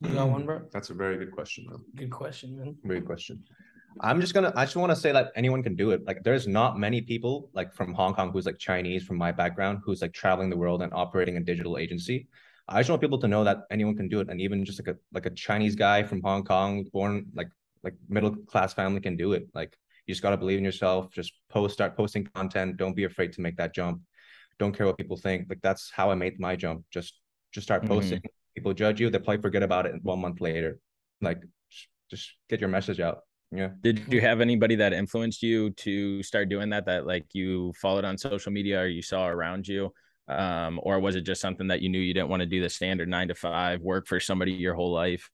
[0.00, 0.62] You got one bro?
[0.72, 1.80] That's a very good question bro.
[1.94, 2.76] good question man.
[2.84, 3.42] Very good question
[4.00, 6.04] I'm just gonna I just want to say that anyone can do it.
[6.06, 9.80] Like there's not many people like from Hong Kong who's like Chinese from my background
[9.84, 12.28] who's like traveling the world and operating a digital agency.
[12.68, 14.28] I just want people to know that anyone can do it.
[14.30, 17.48] And even just like a like a Chinese guy from Hong Kong, born like
[17.82, 19.48] like middle class family can do it.
[19.54, 19.76] Like
[20.06, 21.10] you just gotta believe in yourself.
[21.10, 22.76] Just post, start posting content.
[22.76, 24.00] Don't be afraid to make that jump.
[24.58, 25.46] Don't care what people think.
[25.48, 26.84] Like that's how I made my jump.
[26.90, 27.14] Just
[27.52, 27.94] just start mm-hmm.
[27.94, 28.18] posting.
[28.18, 28.54] Mm-hmm.
[28.54, 30.78] People judge you, they probably forget about it one month later.
[31.22, 31.40] Like
[31.70, 33.20] just, just get your message out
[33.54, 33.68] Yeah.
[33.82, 36.86] Did you have anybody that influenced you to start doing that?
[36.86, 39.92] That like you followed on social media or you saw around you,
[40.26, 42.70] um, or was it just something that you knew you didn't want to do the
[42.70, 45.30] standard nine to five, work for somebody your whole life?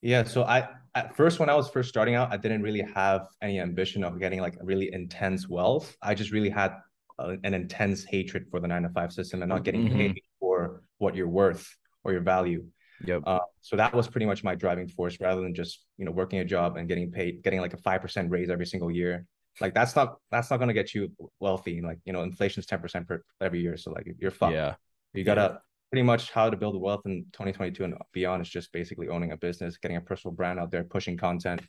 [0.00, 3.26] Yeah, so I at first when I was first starting out, I didn't really have
[3.42, 5.94] any ambition of getting like really intense wealth.
[6.02, 6.72] I just really had
[7.18, 9.92] a, an intense hatred for the nine to five system and not getting Mhm.
[9.92, 12.64] paid for what you're worth or your value.
[13.04, 13.22] Yep.
[13.26, 16.40] Uh, so that was pretty much my driving force, rather than just you know working
[16.40, 19.26] a job and getting paid, getting like a five percent raise every single year.
[19.60, 21.80] Like that's not that's not gonna get you wealthy.
[21.82, 24.54] Like you know, inflation's ten percent per every year, so like you're fucked.
[24.54, 24.74] Yeah.
[25.12, 25.60] You gotta
[25.92, 29.36] pretty much how to build wealth in 2022 and beyond is just basically owning a
[29.36, 31.60] business, getting a personal brand out there, pushing content.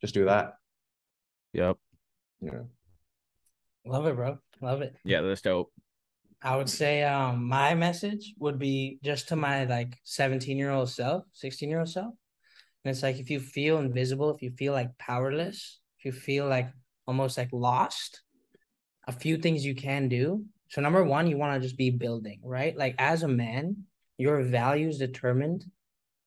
[0.00, 0.54] Just do that.
[1.52, 1.76] Yep.
[2.40, 2.62] Yeah.
[3.84, 4.38] Love it, bro.
[4.62, 4.96] Love it.
[5.04, 5.20] Yeah.
[5.20, 5.70] That's dope.
[6.42, 10.90] I would say um my message would be just to my like 17 year old
[10.90, 12.14] self, 16 year old self.
[12.84, 16.46] And it's like if you feel invisible, if you feel like powerless, if you feel
[16.48, 16.70] like
[17.06, 18.22] almost like lost,
[19.06, 20.44] a few things you can do.
[20.68, 22.76] So number one, you want to just be building, right?
[22.76, 23.84] Like as a man,
[24.16, 25.64] your value is determined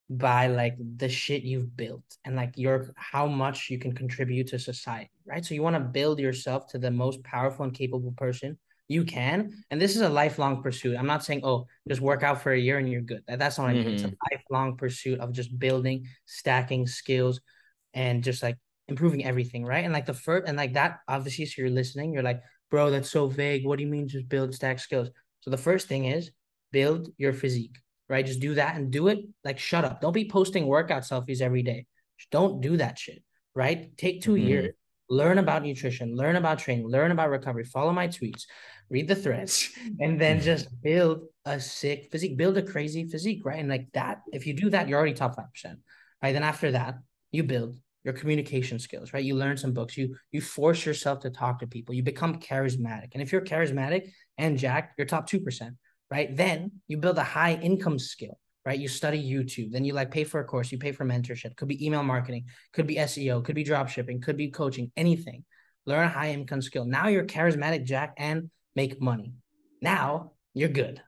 [0.10, 4.60] by like the shit you've built and like your how much you can contribute to
[4.60, 5.44] society, right?
[5.44, 9.52] So you want to build yourself to the most powerful and capable person you can
[9.72, 10.98] and this is a lifelong pursuit.
[10.98, 13.22] I'm not saying oh just work out for a year and you're good.
[13.28, 13.94] That, that's not what i mean.
[13.94, 17.40] It's a lifelong pursuit of just building stacking skills
[17.94, 18.58] and just like
[18.88, 19.84] improving everything right?
[19.84, 23.10] And like the first and like that obviously so you're listening you're like bro that's
[23.10, 23.66] so vague.
[23.66, 25.10] What do you mean just build stack skills?
[25.42, 26.32] So the first thing is
[26.72, 27.78] build your physique
[28.10, 28.26] right?
[28.26, 30.02] Just do that and do it like shut up.
[30.02, 31.86] Don't be posting workout selfies every day.
[32.32, 33.24] Don't do that shit
[33.56, 33.96] right?
[33.98, 34.48] Take 2 Mhm.
[34.48, 34.74] years
[35.10, 38.44] learn about nutrition learn about training learn about recovery follow my tweets
[38.90, 43.60] read the threads and then just build a sick physique build a crazy physique right?
[43.60, 45.80] And like that if you do that you're already top 5%
[46.22, 46.32] right?
[46.32, 46.96] Then after that
[47.32, 49.24] you build your communication skills right?
[49.24, 49.98] You learn some books.
[49.98, 51.96] You you force yourself to talk to people.
[51.96, 53.10] You become charismatic.
[53.14, 55.76] And if you're charismatic and jack you're top 2%
[56.12, 56.36] right?
[56.36, 58.80] Then you build a high income skill right?
[58.80, 61.56] You study youtube then you like pay for a course you pay for mentorship.
[61.56, 65.44] Could be email marketing could be seo could be drop shipping could be coaching anything.
[65.86, 66.86] Learn a high income skill.
[66.86, 69.34] Now you're charismatic jack and make money.
[69.82, 71.02] Now you're good.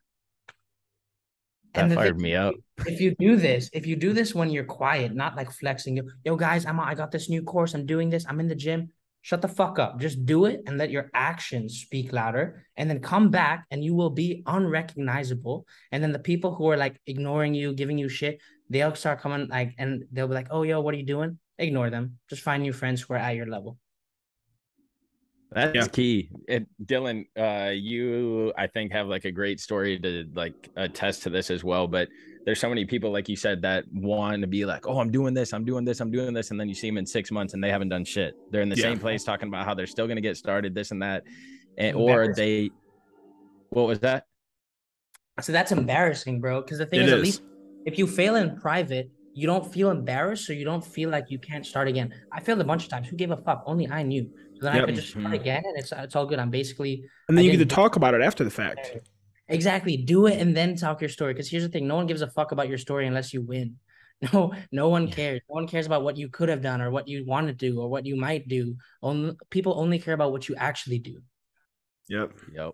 [1.76, 2.56] That the fired thing- me up.
[2.88, 6.36] if you do this, if you do this when you're quiet, not like flexing, yo
[6.36, 8.92] guys, I'm I got this new course, I'm doing this, I'm in the gym.
[9.26, 10.00] Shut the fuck up.
[10.00, 12.64] Just do it and let your actions speak louder.
[12.78, 15.66] And then come back and you will be unrecognizable.
[15.92, 19.48] And then the people who are like ignoring you, giving you shit, they'll start coming
[19.48, 21.40] like and they'll be like, oh yo, what are you doing?
[21.58, 22.20] Ignore them.
[22.30, 23.80] Just find new friends who are at your level.
[25.52, 25.88] That's Yeah.
[25.88, 26.30] key.
[26.48, 31.32] And Dylan, uh, you I think have like a great story to like attest to
[31.32, 31.88] this as well.
[31.88, 32.10] But
[32.46, 35.34] there's so many people, like you said, that want to be like, "Oh, I'm doing
[35.34, 37.54] this, I'm doing this, I'm doing this," and then you see them in six months
[37.54, 38.34] and they haven't done shit.
[38.52, 38.84] They're in the Yeah.
[38.84, 41.24] same place talking about how they're still going to get started, this and that,
[41.78, 42.72] and or they.
[43.70, 44.28] What was that?
[45.42, 46.62] So that's embarrassing, bro.
[46.62, 47.24] Because the thing It is, at is.
[47.24, 47.42] least
[47.86, 51.40] if you fail in private, you don't feel embarrassed, so you don't feel like you
[51.40, 52.14] can't start again.
[52.32, 53.10] I failed a bunch of times.
[53.10, 53.64] Who gave a fuck?
[53.66, 54.30] Only I knew.
[54.54, 54.84] So then Yep.
[54.84, 55.34] I could just start Mhm.
[55.34, 56.40] again, and it's it's all good.
[56.40, 58.98] I'm basically And then I you get to talk about it after the fact.
[59.48, 61.34] Exactly do it and then talk your story.
[61.34, 63.78] Because here's the thing: no one gives a fuck about your story unless you win.
[64.34, 65.42] No, no one cares.
[65.50, 67.82] No one cares about what you could have done or what you want to do
[67.82, 68.78] or what you might do.
[69.02, 71.20] Only people only care about what you actually do.
[72.08, 72.32] Yep.
[72.54, 72.72] Yep.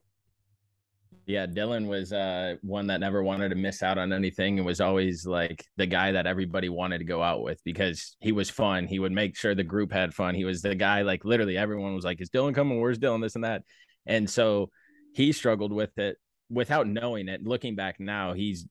[1.26, 4.82] Yeah, Dylan was uh one that never wanted to miss out on anything and was
[4.82, 8.86] always like the guy that everybody wanted to go out with because he was fun.
[8.86, 10.36] He would make sure the group had fun.
[10.36, 12.80] He was the guy like literally everyone was like, Is Dylan coming?
[12.80, 13.22] Where's Dylan?
[13.22, 13.64] This and that.
[14.06, 14.70] And so
[15.14, 16.18] he struggled with it
[16.52, 17.44] without knowing it.
[17.44, 18.66] Looking back now, he's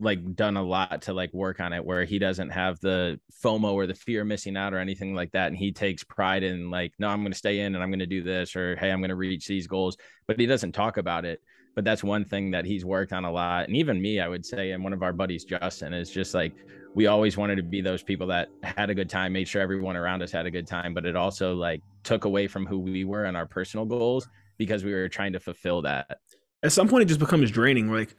[0.00, 3.72] like done a lot to like work on it where he doesn't have the FOMO
[3.72, 5.48] or the fear of missing out or anything like that.
[5.48, 7.98] And he takes pride in like, no, I'm going to stay in and I'm going
[7.98, 9.96] to do this or hey, I'm going to reach these goals.
[10.26, 11.40] But he doesn't talk about it.
[11.74, 13.66] But that's one thing that he's worked on a lot.
[13.66, 16.54] And even me, I would say, and one of our buddies, Justin, is just like
[16.94, 19.96] we always wanted to be those people that had a good time, made sure everyone
[19.96, 23.04] around us had a good time, but it also like took away from who we
[23.04, 26.18] were and our personal goals because we were trying to fulfill that.
[26.62, 27.90] At some point, it just becomes draining.
[27.90, 28.14] Like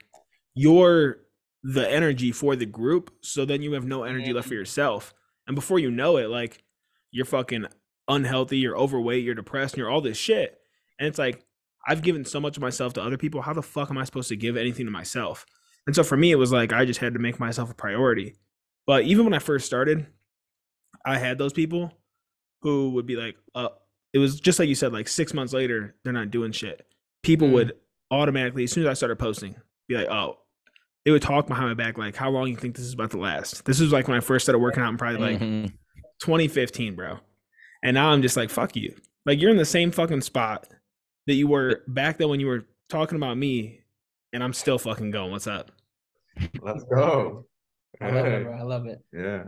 [0.53, 1.17] you're
[1.63, 5.13] the energy for the group, so then you have no energy left for yourself.
[5.47, 6.63] And before you know it, like
[7.11, 7.65] you're fucking
[8.07, 10.57] unhealthy, you're overweight, you're depressed, and you're all this shit.
[10.99, 11.43] And it's like
[11.87, 13.41] I've given so much of myself to other people.
[13.41, 15.45] How the fuck am I supposed to give anything to myself?
[15.87, 18.35] And so for me, it was like I just had to make myself a priority.
[18.85, 20.07] But even when I first started,
[21.05, 21.91] I had those people
[22.61, 23.69] who would be like, uh,
[24.13, 26.85] it was just like you said, like six months later, they're not doing shit.
[27.23, 27.53] People Mm.
[27.53, 27.73] would
[28.11, 29.55] automatically, as soon as I started posting,
[29.87, 30.37] be like, oh,
[31.05, 33.17] they would talk behind my back, like, how long you think this is about to
[33.17, 33.65] last?
[33.65, 35.71] This was like when I first started working out and probably like Mhm.
[36.21, 37.19] 2015, bro.
[37.83, 38.95] And now I'm just like, fuck you.
[39.25, 40.67] Like you're in the same fucking spot
[41.27, 43.81] that you were back then when you were talking about me,
[44.33, 45.31] and I'm still fucking going.
[45.31, 45.71] What's up?
[46.61, 47.45] Let's go.
[48.01, 48.53] I love it, bro.
[48.53, 48.99] I love it.
[49.13, 49.43] Yeah.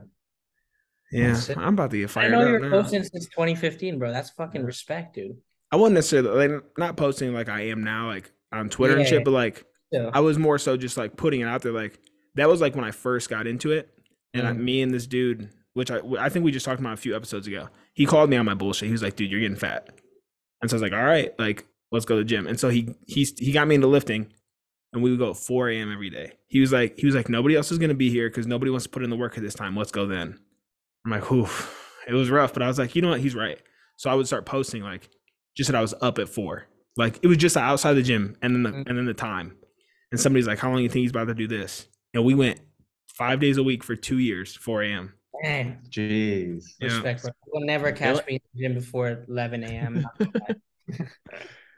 [1.12, 2.34] Yeah, I'm about to get fired.
[2.34, 4.12] I fired know you're posting since 2015, bro.
[4.12, 5.36] That's fucking respect, dude.
[5.72, 9.24] I wasn't necessarily like not posting like I am now, like on Twitter and shit,
[9.24, 10.10] but like Yeah.
[10.14, 11.72] I was more so just like putting it out there.
[11.72, 12.00] Like
[12.36, 13.90] that was like when I first got into it,
[14.34, 14.60] and I, Mhm.
[14.60, 17.48] me and this dude, which I I think we just talked about a few episodes
[17.48, 17.70] ago.
[17.94, 18.88] He called me on my bullshit.
[18.88, 19.90] He was like, "Dude, you're getting fat,"
[20.62, 22.70] and so I was like, "All right, like let's go to the gym." And so
[22.70, 24.28] he he he got me into lifting,
[24.94, 25.92] and we would go at 4 a.m.
[25.92, 26.34] every day.
[26.48, 28.86] He was like, he was like, nobody else is gonna be here because nobody wants
[28.86, 29.76] to put in the work at this time.
[29.76, 30.38] Let's go then.
[31.06, 31.78] I'm like, oof.
[32.08, 33.20] It was rough, but I was like, you know what?
[33.22, 33.60] He's right.
[33.98, 35.10] So I would start posting like
[35.56, 36.66] just that I was up at four.
[36.98, 38.88] Like it was just outside the gym and then the Mhm.
[38.88, 39.56] and then the time.
[40.12, 41.88] And somebody's like, How long you think he's about to do this?
[42.14, 42.60] And we went
[43.08, 45.14] five days a week for two years, 4 a.m.
[45.44, 45.78] Dang.
[45.90, 46.66] Jeez.
[46.80, 46.88] Yeah.
[46.90, 47.32] Respect, bro.
[47.54, 50.06] You'll never catch me in the gym before 11 a.m.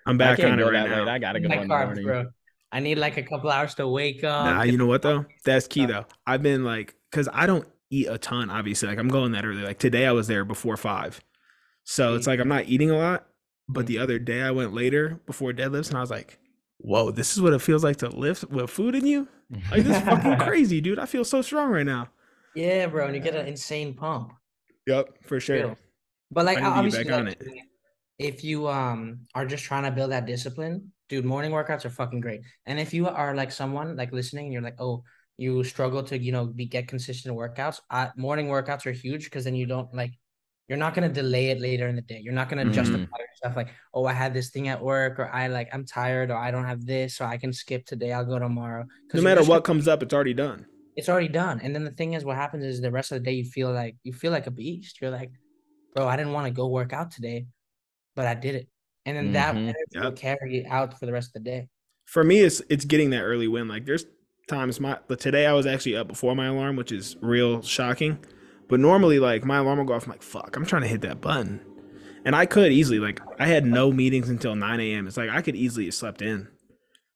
[0.05, 1.07] I'm back on it go right that late.
[1.07, 2.03] I gotta go My in the carbs, morning.
[2.05, 2.25] bro.
[2.71, 4.45] I need like a couple hours to wake up.
[4.45, 5.25] Nah, you know what though?
[5.45, 6.05] That's key though.
[6.25, 8.89] I've been like, cause I don't eat a ton, obviously.
[8.89, 9.61] Like I'm going that early.
[9.61, 11.21] Like today I was there before five.
[11.83, 12.29] So it's Mm.
[12.29, 13.27] like I'm not eating a lot.
[13.67, 16.39] But the other day I went later before deadlifts and I was like,
[16.77, 19.27] whoa, this is what it feels like to lift with food in you?
[19.71, 20.99] Like this is fucking crazy, dude.
[20.99, 22.09] I feel so strong right now.
[22.55, 24.33] Yeah, bro, and you get an insane pump.
[24.85, 25.77] Yep, for sure.
[26.31, 27.37] But like I need to get obviously, like,
[28.19, 32.21] if you um are just trying to build that discipline, dude, morning workouts are fucking
[32.21, 32.41] great.
[32.65, 35.03] And if you are like someone like listening, and you're like, oh,
[35.37, 37.79] you struggle to you know be get consistent workouts.
[37.89, 40.11] I, morning workouts are huge because then you don't like
[40.67, 42.19] you're not gonna delay it later in the day.
[42.23, 42.73] You're not gonna Mhm.
[42.73, 46.31] justify yourself like, oh, I had this thing at work, or I like I'm tired,
[46.31, 48.11] or I don't have this, so I can skip today.
[48.13, 48.85] I'll go tomorrow.
[49.13, 50.65] No matter what comes up, it's already done.
[50.95, 51.59] it's already done.
[51.61, 53.71] And then the thing is, what happens is the rest of the day you feel
[53.73, 55.01] like you feel like a beast.
[55.01, 55.31] You're like,
[55.95, 57.47] bro, I didn't want to go work out today,
[58.15, 58.67] but I did it.
[59.05, 59.61] And then that Mhm.
[59.69, 61.67] energy will carry you out for the rest of the day.
[62.05, 63.67] For me, it's it's getting that early win.
[63.67, 64.05] Like there's
[64.47, 68.19] times my but today I was actually up before my alarm, which is real shocking.
[68.73, 70.05] But normally, like my alarm will go off.
[70.05, 71.63] I'm like, fuck, I'm trying to hit that button,
[72.25, 75.05] and I could easily like I had no meetings until 9 a.m.
[75.05, 76.47] It's like I could easily have slept in,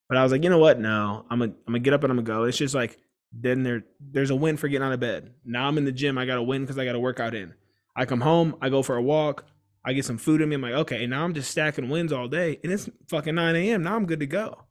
[0.08, 0.80] but I was like, you know what?
[0.80, 2.43] No, I'm gonna I'm gonna get up and I'm gonna go.
[2.43, 2.99] It's just like
[3.32, 5.34] then there there's a win for getting out of bed.
[5.45, 6.20] Now I'm in the gym.
[6.20, 7.55] I got to win because I got to work out in.
[7.95, 8.55] I come home.
[8.62, 9.45] I go for a walk.
[9.84, 10.55] I get some food in me.
[10.58, 13.82] I'm like, okay, now I'm just stacking wins all day, and it's fucking 9 a.m.
[13.82, 14.66] Now I'm good to go.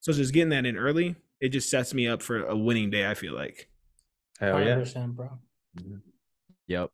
[0.00, 3.06] So just getting that in early, it just sets me up for a winning day.
[3.06, 3.68] I feel like.
[4.40, 4.76] Hell yeah.
[4.76, 5.28] 100%, bro.
[5.78, 5.96] Mm-hmm.
[6.70, 6.90] Yep.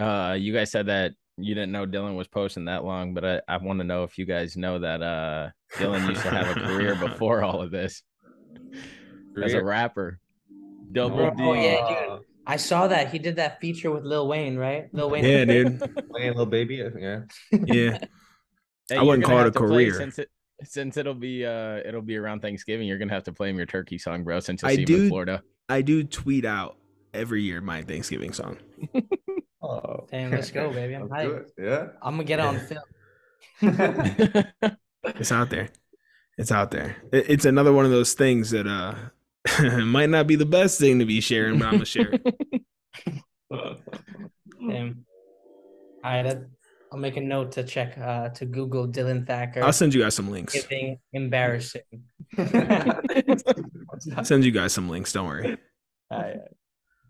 [0.00, 3.40] Uh, you guys said that you didn't know Dylan was posting that long, but I,
[3.46, 6.60] I want to know if you guys know that uh Dylan used to have a
[6.60, 8.02] career before all of this
[9.42, 10.18] as a rapper.
[10.90, 11.42] Double Bro, D.
[11.44, 12.20] oh, yeah, dude.
[12.46, 14.92] I saw that he did that feature with Lil Wayne, right?
[14.92, 15.24] Lil Wayne.
[15.24, 15.78] Yeah, dude.
[16.10, 16.84] Playing little baby.
[16.98, 17.20] Yeah.
[17.52, 17.98] Yeah.
[18.90, 19.92] Hey, I wouldn't call it a career.
[19.92, 20.30] since it
[20.64, 22.88] since it'll be uh it'll be around Thanksgiving.
[22.88, 24.40] You're gonna have to play him your turkey song, bro.
[24.40, 25.42] Since you'll I see him do- in Florida.
[25.68, 26.78] I do tweet out
[27.18, 28.56] every year my Thanksgiving song.
[29.60, 30.06] Oh.
[30.10, 30.94] Damn, let's go, baby.
[30.94, 31.50] I'm hyped.
[31.58, 31.88] Yeah.
[32.00, 32.84] I'm gonna get it on film.
[35.20, 35.68] It's out there.
[36.38, 36.96] It's out there.
[37.12, 38.94] It's another one of those things that uh
[39.84, 42.22] might not be the best thing to be sharing, but I'm gonna share it.
[43.50, 45.04] Damn.
[46.04, 46.46] All right, that-
[46.92, 49.62] I'll make a note to check uh to Google Dylan Thacker.
[49.64, 50.54] I'll send you guys some links.
[50.54, 51.82] giving embarrassing.
[52.38, 55.12] I'll send you guys some links.
[55.12, 55.58] Don't worry.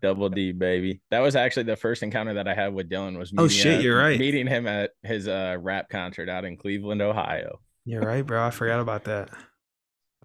[0.01, 1.01] Double D, baby.
[1.11, 3.17] That was actually the first encounter that I had with Dylan.
[3.17, 4.19] Was Oh, meeting, shit, uh, you're right.
[4.19, 7.59] Meeting him at his uh rap concert out in Cleveland, Ohio.
[7.85, 8.45] You're right, bro.
[8.45, 9.29] I forgot about that.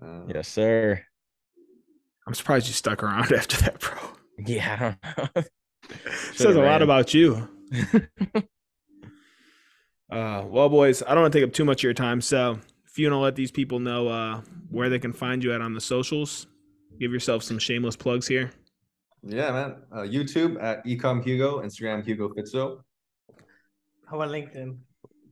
[0.01, 1.03] Uh, Yes, sir.
[2.27, 3.99] I'm surprised you stuck around after that, bro.
[4.39, 5.43] Yeah, I don't know.
[6.35, 7.49] Says a lot about you.
[10.11, 12.21] Uh, well, boys, I don't want to take up too much of your time.
[12.21, 15.53] So, if you want to let these people know uh, where they can find you
[15.53, 16.47] at on the socials,
[17.01, 18.53] give yourself some shameless plugs here.
[19.27, 19.77] Yeah, man.
[19.91, 22.81] Uh, YouTube at Ecom Hugo, Instagram Hugo Fitzo.
[24.07, 24.77] How about LinkedIn?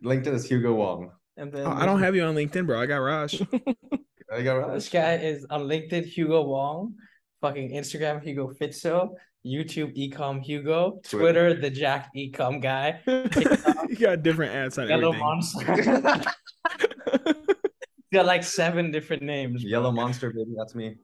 [0.03, 1.11] LinkedIn is Hugo Wong.
[1.37, 2.81] And then Oh, I don't have you on LinkedIn, bro.
[2.81, 3.43] I got Raj.
[4.33, 4.75] I got Raj.
[4.75, 6.95] this guy is on LinkedIn Hugo Wong,
[7.43, 9.11] fucking Instagram Hugo Fitzo,
[9.47, 11.51] YouTube Ecom Hugo, Twitter.
[11.51, 13.01] Twitter the Jack Ecom guy,
[13.89, 15.21] you got different ads on Yellow everything.
[15.21, 15.75] Monster.
[15.75, 17.37] He's
[18.13, 19.63] got like seven different names.
[19.63, 19.69] bro.
[19.71, 20.53] Yellow Monster, baby.
[20.57, 20.97] That's me.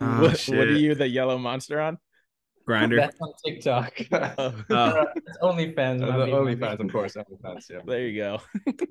[0.00, 0.56] Oh, what, shit.
[0.56, 1.98] what are you, the yellow monster on?
[2.68, 2.96] Grindr.
[2.98, 3.92] That's on TikTok.
[4.38, 6.00] Oh, Oh, It's OnlyFans.
[6.00, 6.32] the my baby.
[6.32, 7.14] OnlyFans, of course.
[7.14, 7.78] OnlyFans, yeah.
[7.86, 8.40] there you go.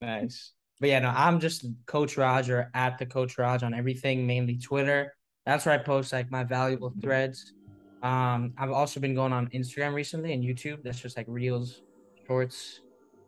[0.00, 0.52] Nice.
[0.80, 5.14] But yeah, no, I'm just Coach Raj at the Coach Raj on everything, mainly Twitter.
[5.46, 7.54] That's where I post like my valuable threads.
[8.02, 10.82] Um, I've also been going on Instagram recently and YouTube.
[10.82, 11.82] That's just like reels,
[12.26, 12.80] shorts,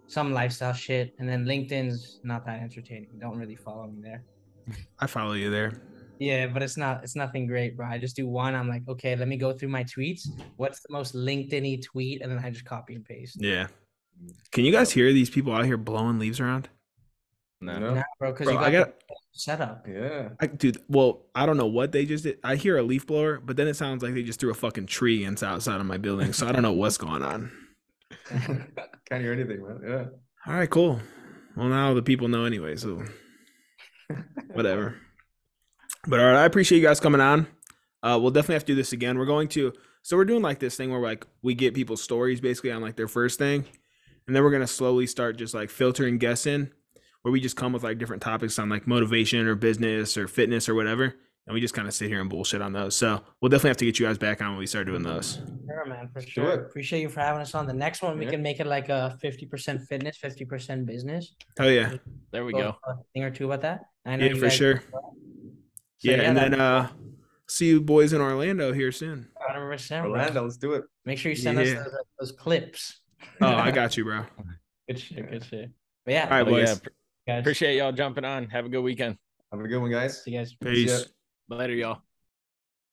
[0.07, 3.09] some lifestyle shit, and then LinkedIn's not that entertaining.
[3.18, 4.22] Don't really follow me there.
[4.99, 5.80] I follow you there.
[6.19, 7.03] Yeah, but it's not.
[7.03, 7.87] It's nothing great, bro.
[7.87, 8.55] I just do one.
[8.55, 10.29] I'm like, okay, let me go through my tweets.
[10.57, 13.37] What's the most LinkedIn-y tweet, and then I just copy and paste.
[13.41, 13.69] Yeah.
[14.51, 16.69] Can you guys hear these people out here blowing leaves around?
[17.61, 17.79] No.
[17.79, 17.95] No.
[17.95, 19.87] Nah, bro, because Bro, you I got, got the setup.
[19.89, 20.31] Yeah.
[20.41, 22.39] I dude, well, I don't know what they just did.
[22.45, 24.87] I hear a leaf blower, but then it sounds like they just threw a fucking
[24.87, 26.33] tree inside outside of my building.
[26.33, 27.51] So I don't know what's going on.
[28.29, 29.81] Can't hear anything, man.
[29.87, 30.05] Yeah.
[30.47, 31.01] All right, cool.
[31.57, 33.03] Well, now the people know anyway, so
[34.53, 34.97] whatever.
[36.07, 37.47] But all right, I appreciate you guys coming on.
[38.03, 39.19] Uh, we'll definitely have to do this again.
[39.19, 42.41] We're going to, so we're doing like this thing where like we get people's stories
[42.41, 43.65] basically on like their first thing,
[44.27, 46.71] and then we're gonna slowly start just like filtering guests in,
[47.23, 50.69] where we just come with like different topics on like motivation or business or fitness
[50.69, 51.05] or whatever,
[51.47, 52.95] and we just kind of sit here and bullshit on those.
[52.95, 55.41] So we'll definitely have to get you guys back on when we start doing those.
[55.67, 56.53] Sure, man, for do sure.
[56.67, 57.67] Appreciate you for having us on.
[57.67, 58.31] The next one, we Yeah.
[58.33, 61.35] can make it like a fifty percent fitness, fifty percent business.
[61.59, 61.95] Oh yeah,
[62.31, 62.77] There we Go go.
[62.87, 63.81] a thing or two about that.
[64.05, 64.83] I know yeah, you for guys- sure.
[65.99, 66.90] So, yeah, and that- then uh,
[67.49, 69.28] see you boys in Orlando here soon.
[69.51, 70.84] 100%, Orlando, let's do it.
[71.05, 71.64] Make sure you send Yeah.
[71.64, 73.01] us those, those clips.
[73.40, 74.24] Oh, I got you, bro.
[74.88, 75.70] Good shit, good shit.
[76.05, 76.78] But yeah, All right, But yeah, boys.
[76.80, 76.88] pr-
[77.26, 77.40] guys.
[77.40, 78.47] appreciate y'all jumping on.
[78.51, 79.16] Have a good weekend.
[79.51, 80.22] Have a good one, guys.
[80.22, 80.55] See you guys.
[80.55, 80.90] Peace.
[81.49, 81.57] ya.
[81.57, 82.03] Later, y'all.